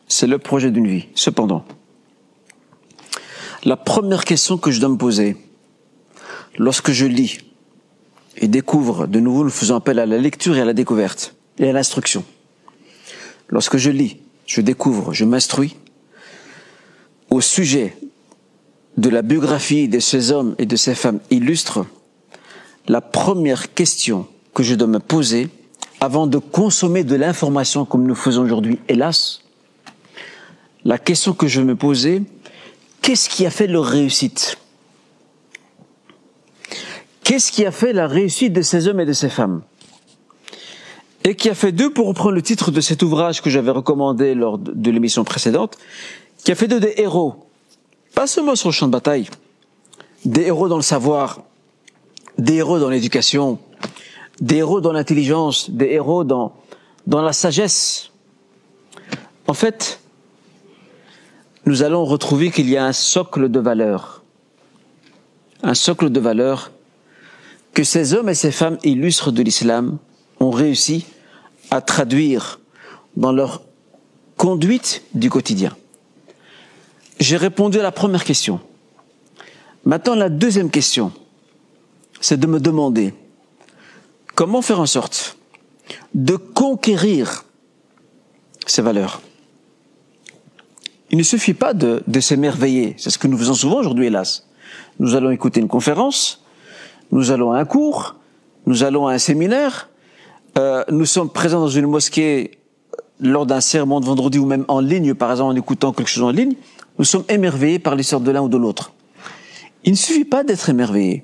C'est 0.07 0.27
le 0.27 0.37
projet 0.37 0.71
d'une 0.71 0.87
vie. 0.87 1.07
Cependant, 1.15 1.63
la 3.63 3.77
première 3.77 4.25
question 4.25 4.57
que 4.57 4.71
je 4.71 4.79
dois 4.79 4.89
me 4.89 4.97
poser, 4.97 5.37
lorsque 6.57 6.91
je 6.91 7.05
lis 7.05 7.39
et 8.37 8.47
découvre, 8.47 9.07
de 9.07 9.19
nouveau 9.19 9.43
nous 9.43 9.49
faisons 9.49 9.75
appel 9.75 9.99
à 9.99 10.05
la 10.05 10.17
lecture 10.17 10.57
et 10.57 10.61
à 10.61 10.65
la 10.65 10.73
découverte, 10.73 11.35
et 11.59 11.69
à 11.69 11.73
l'instruction. 11.73 12.23
Lorsque 13.49 13.77
je 13.77 13.89
lis, 13.89 14.17
je 14.45 14.61
découvre, 14.61 15.13
je 15.13 15.25
m'instruis 15.25 15.75
au 17.29 17.41
sujet 17.41 17.97
de 18.97 19.09
la 19.09 19.21
biographie 19.21 19.87
de 19.87 19.99
ces 19.99 20.31
hommes 20.31 20.55
et 20.57 20.65
de 20.65 20.75
ces 20.75 20.95
femmes 20.95 21.19
illustres, 21.29 21.85
la 22.87 23.01
première 23.01 23.73
question 23.73 24.27
que 24.53 24.63
je 24.63 24.75
dois 24.75 24.87
me 24.87 24.99
poser 24.99 25.49
avant 25.99 26.27
de 26.27 26.37
consommer 26.37 27.03
de 27.03 27.15
l'information 27.15 27.85
comme 27.85 28.05
nous 28.05 28.15
faisons 28.15 28.43
aujourd'hui, 28.43 28.79
hélas, 28.87 29.41
la 30.83 30.97
question 30.97 31.33
que 31.33 31.47
je 31.47 31.61
me 31.61 31.75
poser, 31.75 32.21
qu'est-ce 33.01 33.27
qui 33.27 33.45
a 33.45 33.49
fait 33.49 33.67
leur 33.67 33.85
réussite? 33.85 34.57
Qu'est-ce 37.25 37.51
qui 37.51 37.65
a 37.65 37.71
fait 37.71 37.91
la 37.91 38.07
réussite 38.07 38.53
de 38.53 38.61
ces 38.61 38.87
hommes 38.87 38.99
et 38.99 39.05
de 39.05 39.11
ces 39.11 39.29
femmes 39.29 39.63
Et 41.23 41.35
qui 41.35 41.49
a 41.49 41.55
fait 41.55 41.71
d'eux, 41.71 41.91
pour 41.91 42.05
reprendre 42.05 42.33
le 42.33 42.43
titre 42.43 42.69
de 42.69 42.79
cet 42.81 43.01
ouvrage 43.01 43.41
que 43.41 43.49
j'avais 43.49 43.71
recommandé 43.71 44.35
lors 44.35 44.59
de 44.59 44.91
l'émission 44.91 45.23
précédente, 45.23 45.75
qui 46.43 46.51
a 46.51 46.55
fait 46.55 46.67
d'eux 46.67 46.79
des 46.79 46.93
héros, 46.97 47.47
pas 48.13 48.27
seulement 48.27 48.55
sur 48.55 48.69
le 48.69 48.73
champ 48.73 48.85
de 48.85 48.91
bataille, 48.91 49.27
des 50.23 50.43
héros 50.43 50.69
dans 50.69 50.75
le 50.75 50.83
savoir, 50.83 51.41
des 52.37 52.57
héros 52.57 52.77
dans 52.77 52.89
l'éducation, 52.89 53.57
des 54.39 54.57
héros 54.57 54.79
dans 54.79 54.91
l'intelligence, 54.91 55.71
des 55.71 55.93
héros 55.93 56.25
dans, 56.25 56.53
dans 57.07 57.23
la 57.23 57.33
sagesse. 57.33 58.11
En 59.47 59.55
fait, 59.55 59.99
nous 61.65 61.81
allons 61.81 62.05
retrouver 62.05 62.51
qu'il 62.51 62.69
y 62.69 62.77
a 62.77 62.85
un 62.85 62.93
socle 62.93 63.49
de 63.49 63.59
valeurs. 63.59 64.21
Un 65.63 65.73
socle 65.73 66.11
de 66.11 66.19
valeurs 66.19 66.69
que 67.75 67.83
ces 67.83 68.13
hommes 68.13 68.29
et 68.29 68.35
ces 68.35 68.51
femmes 68.51 68.79
illustres 68.83 69.31
de 69.31 69.43
l'islam 69.43 69.99
ont 70.39 70.49
réussi 70.49 71.05
à 71.69 71.81
traduire 71.81 72.59
dans 73.17 73.33
leur 73.33 73.63
conduite 74.37 75.03
du 75.13 75.29
quotidien. 75.29 75.75
J'ai 77.19 77.37
répondu 77.37 77.79
à 77.79 77.83
la 77.83 77.91
première 77.91 78.23
question. 78.23 78.61
Maintenant, 79.83 80.15
la 80.15 80.29
deuxième 80.29 80.71
question, 80.71 81.11
c'est 82.21 82.39
de 82.39 82.47
me 82.47 82.59
demander 82.59 83.13
comment 84.35 84.61
faire 84.61 84.79
en 84.79 84.85
sorte 84.85 85.37
de 86.13 86.37
conquérir 86.37 87.43
ces 88.65 88.81
valeurs. 88.81 89.21
Il 91.11 91.17
ne 91.17 91.23
suffit 91.23 91.53
pas 91.53 91.73
de, 91.73 92.03
de 92.07 92.19
s'émerveiller, 92.21 92.95
c'est 92.97 93.09
ce 93.09 93.17
que 93.17 93.27
nous 93.27 93.37
faisons 93.37 93.53
souvent 93.53 93.79
aujourd'hui, 93.79 94.07
hélas. 94.07 94.47
Nous 94.99 95.13
allons 95.15 95.29
écouter 95.29 95.59
une 95.59 95.67
conférence, 95.67 96.44
nous 97.11 97.31
allons 97.31 97.51
à 97.51 97.59
un 97.59 97.65
cours, 97.65 98.15
nous 98.65 98.83
allons 98.83 99.07
à 99.07 99.13
un 99.13 99.17
séminaire, 99.17 99.89
euh, 100.57 100.83
nous 100.89 101.05
sommes 101.05 101.29
présents 101.29 101.59
dans 101.59 101.69
une 101.69 101.87
mosquée 101.87 102.59
lors 103.19 103.45
d'un 103.45 103.61
sermon 103.61 103.99
de 103.99 104.05
vendredi 104.05 104.39
ou 104.39 104.45
même 104.45 104.65
en 104.67 104.79
ligne, 104.79 105.13
par 105.13 105.31
exemple 105.31 105.53
en 105.53 105.55
écoutant 105.55 105.93
quelque 105.93 106.09
chose 106.09 106.23
en 106.23 106.31
ligne, 106.31 106.55
nous 106.97 107.05
sommes 107.05 107.23
émerveillés 107.29 107.79
par 107.79 107.95
l'histoire 107.95 108.21
de 108.21 108.31
l'un 108.31 108.41
ou 108.41 108.49
de 108.49 108.57
l'autre. 108.57 108.93
Il 109.83 109.91
ne 109.91 109.97
suffit 109.97 110.25
pas 110.25 110.43
d'être 110.43 110.69
émerveillé. 110.69 111.23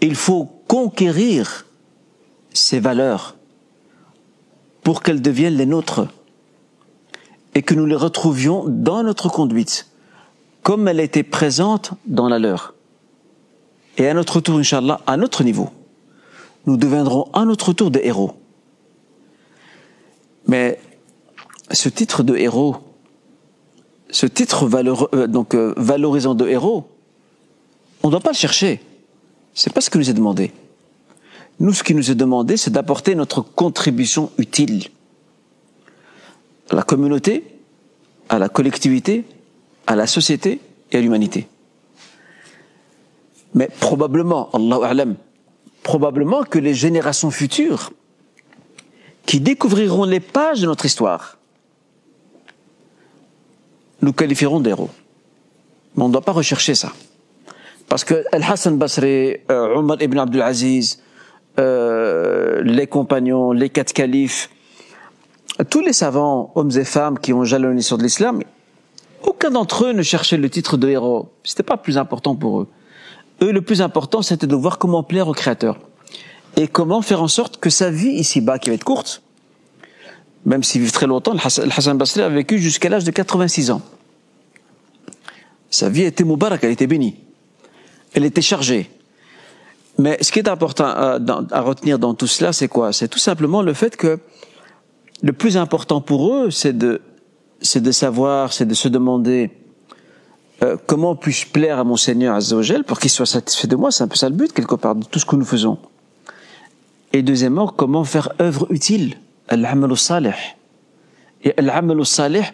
Il 0.00 0.14
faut 0.14 0.48
conquérir 0.68 1.66
ces 2.52 2.80
valeurs 2.80 3.36
pour 4.82 5.02
qu'elles 5.02 5.22
deviennent 5.22 5.56
les 5.56 5.66
nôtres 5.66 6.06
et 7.54 7.62
que 7.62 7.74
nous 7.74 7.86
les 7.86 7.96
retrouvions 7.96 8.64
dans 8.66 9.02
notre 9.02 9.28
conduite, 9.28 9.88
comme 10.62 10.88
elle 10.88 11.00
était 11.00 11.22
présente 11.22 11.92
dans 12.06 12.28
la 12.28 12.38
leur. 12.38 12.74
Et 13.98 14.06
à 14.08 14.14
notre 14.14 14.40
tour, 14.40 14.58
Inch'Allah, 14.58 15.00
à 15.06 15.16
notre 15.16 15.44
niveau, 15.44 15.70
nous 16.66 16.76
deviendrons 16.76 17.28
à 17.32 17.44
notre 17.44 17.72
tour 17.72 17.90
des 17.90 18.00
héros. 18.04 18.32
Mais 20.46 20.78
ce 21.70 21.88
titre 21.88 22.22
de 22.22 22.36
héros, 22.36 22.76
ce 24.10 24.26
titre 24.26 24.66
valeur, 24.66 25.08
euh, 25.14 25.26
donc 25.26 25.54
euh, 25.54 25.74
valorisant 25.76 26.34
de 26.34 26.46
héros, 26.46 26.88
on 28.02 28.08
ne 28.08 28.12
doit 28.12 28.20
pas 28.20 28.30
le 28.30 28.36
chercher. 28.36 28.80
C'est 29.54 29.72
pas 29.72 29.80
ce 29.80 29.90
qui 29.90 29.98
nous 29.98 30.08
est 30.08 30.14
demandé. 30.14 30.52
Nous, 31.60 31.72
ce 31.72 31.82
qui 31.82 31.94
nous 31.94 32.10
est 32.10 32.14
demandé, 32.14 32.56
c'est 32.56 32.70
d'apporter 32.70 33.14
notre 33.14 33.42
contribution 33.42 34.30
utile 34.38 34.84
à 36.70 36.76
la 36.76 36.82
communauté, 36.82 37.44
à 38.28 38.38
la 38.38 38.48
collectivité, 38.48 39.24
à 39.86 39.94
la 39.94 40.06
société 40.06 40.60
et 40.90 40.96
à 40.96 41.00
l'humanité. 41.00 41.46
Mais 43.54 43.68
probablement, 43.80 44.50
Allahu 44.52 44.84
A'lam, 44.84 45.16
probablement 45.82 46.42
que 46.44 46.58
les 46.58 46.74
générations 46.74 47.30
futures 47.30 47.90
qui 49.26 49.40
découvriront 49.40 50.04
les 50.04 50.20
pages 50.20 50.60
de 50.60 50.66
notre 50.66 50.86
histoire, 50.86 51.38
nous 54.00 54.12
qualifierons 54.12 54.60
d'héros. 54.60 54.90
Mais 55.96 56.04
on 56.04 56.08
ne 56.08 56.12
doit 56.12 56.22
pas 56.22 56.32
rechercher 56.32 56.74
ça. 56.74 56.92
Parce 57.88 58.04
que 58.04 58.24
Al-Hassan 58.32 58.78
Basri, 58.78 59.36
euh, 59.50 59.76
Omar 59.76 60.00
ibn 60.00 60.18
Abdul 60.18 60.42
Aziz, 60.42 61.02
euh, 61.58 62.62
les 62.64 62.86
compagnons, 62.86 63.52
les 63.52 63.68
quatre 63.68 63.92
califes, 63.92 64.50
tous 65.68 65.80
les 65.80 65.92
savants, 65.92 66.50
hommes 66.54 66.70
et 66.70 66.84
femmes 66.84 67.18
qui 67.18 67.32
ont 67.32 67.44
jalonné 67.44 67.76
l'histoire 67.76 67.98
de 67.98 68.04
l'islam, 68.04 68.42
aucun 69.22 69.50
d'entre 69.50 69.84
eux 69.84 69.92
ne 69.92 70.02
cherchait 70.02 70.38
le 70.38 70.48
titre 70.48 70.76
de 70.76 70.88
héros. 70.88 71.28
C'était 71.44 71.62
pas 71.62 71.76
plus 71.76 71.98
important 71.98 72.34
pour 72.34 72.62
eux. 72.62 72.68
Eux, 73.42 73.50
le 73.50 73.62
plus 73.62 73.82
important, 73.82 74.22
c'était 74.22 74.46
de 74.46 74.54
voir 74.54 74.78
comment 74.78 75.02
plaire 75.02 75.28
au 75.28 75.32
Créateur. 75.32 75.78
Et 76.56 76.68
comment 76.68 77.02
faire 77.02 77.22
en 77.22 77.28
sorte 77.28 77.58
que 77.58 77.70
sa 77.70 77.90
vie 77.90 78.10
ici-bas, 78.10 78.58
qui 78.58 78.68
va 78.68 78.74
être 78.74 78.84
courte, 78.84 79.22
même 80.44 80.62
s'il 80.62 80.82
vit 80.82 80.92
très 80.92 81.06
longtemps, 81.06 81.32
le 81.32 81.40
Hassan 81.76 81.98
Basri 81.98 82.20
a 82.20 82.28
vécu 82.28 82.58
jusqu'à 82.58 82.88
l'âge 82.88 83.04
de 83.04 83.10
86 83.10 83.70
ans. 83.70 83.82
Sa 85.70 85.88
vie 85.88 86.02
était 86.02 86.24
moubarak, 86.24 86.62
elle 86.62 86.72
était 86.72 86.86
bénie. 86.86 87.16
Elle 88.14 88.24
était 88.24 88.42
chargée. 88.42 88.90
Mais 89.98 90.18
ce 90.22 90.30
qui 90.30 90.38
est 90.38 90.48
important 90.48 90.84
à, 90.84 91.18
à 91.50 91.60
retenir 91.60 91.98
dans 91.98 92.14
tout 92.14 92.26
cela, 92.26 92.52
c'est 92.52 92.68
quoi? 92.68 92.92
C'est 92.92 93.08
tout 93.08 93.18
simplement 93.18 93.62
le 93.62 93.72
fait 93.72 93.96
que 93.96 94.20
le 95.22 95.32
plus 95.32 95.56
important 95.56 96.00
pour 96.00 96.34
eux, 96.34 96.50
c'est 96.50 96.76
de, 96.76 97.00
c'est 97.60 97.80
de 97.80 97.92
savoir, 97.92 98.52
c'est 98.52 98.66
de 98.66 98.74
se 98.74 98.88
demander 98.88 99.50
euh, 100.62 100.76
comment 100.86 101.16
puis-je 101.16 101.46
plaire 101.46 101.78
à 101.78 101.84
mon 101.84 101.96
Seigneur 101.96 102.34
Azzawajal 102.34 102.84
pour 102.84 102.98
qu'il 102.98 103.10
soit 103.10 103.26
satisfait 103.26 103.68
de 103.68 103.76
moi? 103.76 103.90
C'est 103.90 104.04
un 104.04 104.08
peu 104.08 104.16
ça 104.16 104.28
le 104.28 104.34
but 104.34 104.52
quelque 104.52 104.74
part 104.74 104.94
de 104.94 105.04
tout 105.04 105.18
ce 105.18 105.26
que 105.26 105.36
nous 105.36 105.44
faisons. 105.44 105.78
Et 107.12 107.22
deuxièmement, 107.22 107.66
comment 107.68 108.04
faire 108.04 108.32
œuvre 108.40 108.66
utile, 108.70 109.16
al-amal 109.48 109.96
salih. 109.96 110.34
Et 111.44 111.52
al-amal 111.58 112.04
salih 112.06 112.44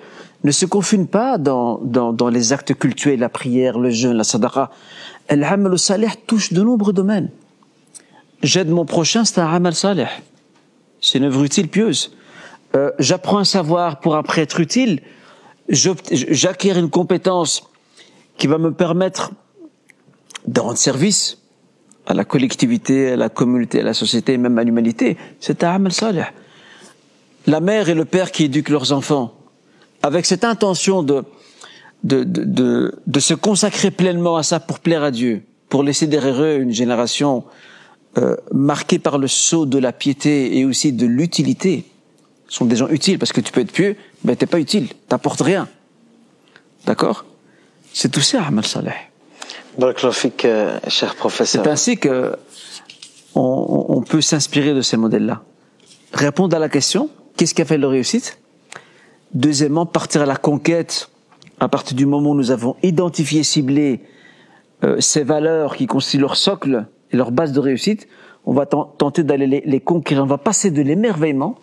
ne 0.45 0.51
se 0.51 0.67
confine 0.67 1.07
pas 1.07 1.39
dans, 1.39 1.79
dans, 1.79 2.13
dans 2.13 2.29
les 2.29 2.53
actes 2.53 2.75
cultuels, 2.75 3.21
la 3.21 3.29
prière, 3.29 3.79
le 3.79 3.91
jeûne, 3.91 4.17
la 4.17 4.25
sadaqa. 4.25 4.71
Al-amal 5.29 5.79
salih 5.79 6.11
touche 6.27 6.53
de 6.53 6.63
nombreux 6.63 6.93
domaines. 6.93 7.31
J'aide 8.43 8.71
mon 8.71 8.85
prochain, 8.85 9.25
c'est 9.25 9.41
un 9.41 9.53
amal 9.53 9.75
salih. 9.75 10.09
C'est 11.01 11.19
une 11.19 11.25
œuvre 11.25 11.45
utile 11.45 11.69
pieuse. 11.69 12.13
Euh, 12.75 12.91
j'apprends 12.99 13.39
un 13.39 13.45
savoir 13.45 14.01
pour 14.01 14.17
après 14.17 14.43
être 14.43 14.61
utile, 14.61 15.01
j'acquiers 15.69 16.77
une 16.77 16.91
compétence 16.91 17.68
qui 18.39 18.47
va 18.47 18.57
me 18.59 18.73
permettre 18.73 19.33
de 20.47 20.61
rendre 20.61 20.79
service 20.79 21.39
à 22.07 22.15
la 22.15 22.25
collectivité, 22.25 23.13
à 23.13 23.17
la 23.17 23.29
communauté, 23.29 23.81
à 23.81 23.83
la 23.83 23.93
société, 23.93 24.39
même 24.39 24.57
à 24.59 24.65
l'humanité. 24.65 25.19
C'est 25.41 25.63
un 25.63 25.73
amal 25.75 25.93
salih. 25.93 26.25
La 27.47 27.61
mère 27.61 27.91
et 27.91 27.95
le 27.95 28.07
père 28.07 28.33
qui 28.33 28.45
éduquent 28.45 28.71
leurs 28.71 28.93
enfants 28.93 29.35
avec 30.03 30.25
cette 30.25 30.45
intention 30.45 31.03
de, 31.03 31.25
de, 32.05 32.25
de, 32.25 32.95
de, 33.07 33.21
se 33.21 33.35
consacrer 33.35 33.91
pleinement 33.91 34.37
à 34.37 34.43
ça 34.43 34.61
pour 34.61 34.79
plaire 34.79 35.03
à 35.03 35.11
Dieu, 35.11 35.43
pour 35.69 35.83
laisser 35.83 36.07
derrière 36.07 36.41
eux 36.41 36.59
une 36.61 36.73
génération 36.73 37.45
euh, 38.17 38.37
marquée 38.53 38.99
par 38.99 39.19
le 39.19 39.29
sceau 39.29 39.67
de 39.67 39.79
la 39.79 39.93
piété 39.93 40.57
et 40.57 40.65
aussi 40.65 40.93
de 40.93 41.07
l'utilité 41.07 41.85
sont 42.49 42.65
des 42.65 42.77
gens 42.77 42.89
utiles 42.89 43.19
parce 43.19 43.33
que 43.33 43.41
tu 43.41 43.53
peux 43.53 43.61
être 43.61 43.73
pieux, 43.73 43.97
mais 44.25 44.37
t'es 44.37 44.47
pas 44.47 44.61
utile, 44.61 44.89
t'apportes 45.09 45.43
rien. 45.43 45.69
D'accord? 46.87 47.27
C'est 47.93 48.11
tout 48.11 48.21
ça, 48.21 48.43
Amal 48.45 48.67
Saleh. 48.67 48.93
Euh, 49.81 50.79
cher 50.89 51.15
professeur. 51.15 51.63
C'est 51.63 51.71
ainsi 51.71 51.99
que 51.99 52.37
on, 53.35 53.87
on 53.89 54.03
peut 54.03 54.21
s'inspirer 54.21 54.75
de 54.75 54.81
ces 54.81 54.97
modèles-là. 54.97 55.43
Répondre 56.13 56.57
à 56.57 56.59
la 56.59 56.69
question, 56.69 57.11
qu'est-ce 57.37 57.55
qui 57.55 57.63
a 57.63 57.65
fait 57.65 57.79
leur 57.79 57.91
réussite? 57.91 58.39
Deuxièmement, 59.35 59.87
partir 59.87 60.23
à 60.23 60.27
la 60.27 60.37
conquête 60.37 61.11
à 61.61 61.69
partir 61.69 61.97
du 61.97 62.07
moment 62.07 62.31
où 62.31 62.35
nous 62.35 62.51
avons 62.51 62.77
identifié, 62.83 63.43
ciblé 63.43 64.01
euh, 64.85 65.01
ces 65.01 65.25
valeurs 65.25 65.77
qui 65.77 65.87
constituent 65.87 66.21
leur 66.21 66.37
socle 66.37 66.87
et 67.11 67.17
leur 67.17 67.33
base 67.33 67.53
de 67.53 67.59
réussite, 67.59 68.07
on 68.47 68.53
va 68.53 68.65
tenter 68.67 69.25
d'aller 69.25 69.47
les, 69.47 69.63
les 69.65 69.81
conquérir. 69.81 70.23
On 70.23 70.27
va 70.27 70.39
passer 70.39 70.71
de 70.71 70.83
l'émerveillement 70.83 71.59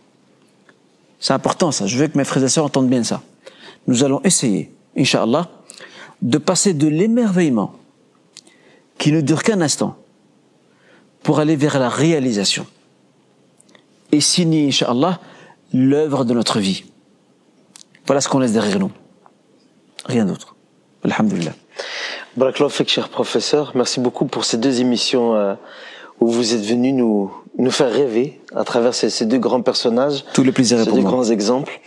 c'est 1.20 1.34
important 1.34 1.72
ça. 1.72 1.88
Je 1.88 1.98
veux 1.98 2.08
que 2.08 2.18
mes 2.18 2.24
frères 2.24 2.44
et 2.44 2.50
sœurs 2.50 2.66
entendent 2.66 2.90
bien 2.90 3.04
ça. 3.04 3.22
Nous 3.88 4.04
allons 4.04 4.22
essayer, 4.24 4.72
Inch'Allah, 4.98 5.50
de 6.22 6.38
passer 6.38 6.74
de 6.74 6.88
l'émerveillement, 6.88 7.74
qui 8.98 9.12
ne 9.12 9.22
dure 9.22 9.44
qu'un 9.44 9.62
instant, 9.62 9.98
pour 11.24 11.40
aller 11.40 11.56
vers 11.56 11.80
la 11.80 11.90
réalisation. 11.90 12.66
Et 14.12 14.22
signer, 14.22 14.68
Inch'Allah, 14.68 15.20
l'œuvre 15.74 16.24
de 16.26 16.34
notre 16.34 16.60
vie. 16.60 16.86
Voilà 18.06 18.22
ce 18.22 18.30
qu'on 18.30 18.40
laisse 18.40 18.54
derrière 18.54 18.80
nous. 18.80 18.92
Rien 20.06 20.26
d'autre. 20.26 20.56
Alhamdulillah. 21.04 21.54
Barakallahu 22.38 22.72
cher 22.88 23.10
professeur. 23.10 23.72
Merci 23.76 24.00
beaucoup 24.00 24.26
pour 24.26 24.46
ces 24.46 24.58
deux 24.58 24.82
émissions 24.82 25.36
euh, 25.36 25.56
où 26.20 26.28
vous 26.28 26.54
êtes 26.54 26.66
venu 26.66 26.94
nous, 26.94 27.32
nous 27.58 27.72
faire 27.72 27.92
rêver 27.92 28.42
à 28.56 28.64
travers 28.64 28.94
ces, 28.94 29.26
deux 29.26 29.40
grands 29.40 29.62
personnages. 29.62 30.24
Tout 30.34 30.44
le 30.44 30.52
plaisir 30.52 30.84
ces 30.84 30.92
deux 30.92 31.02
grands 31.02 31.26
exemples. 31.26 31.80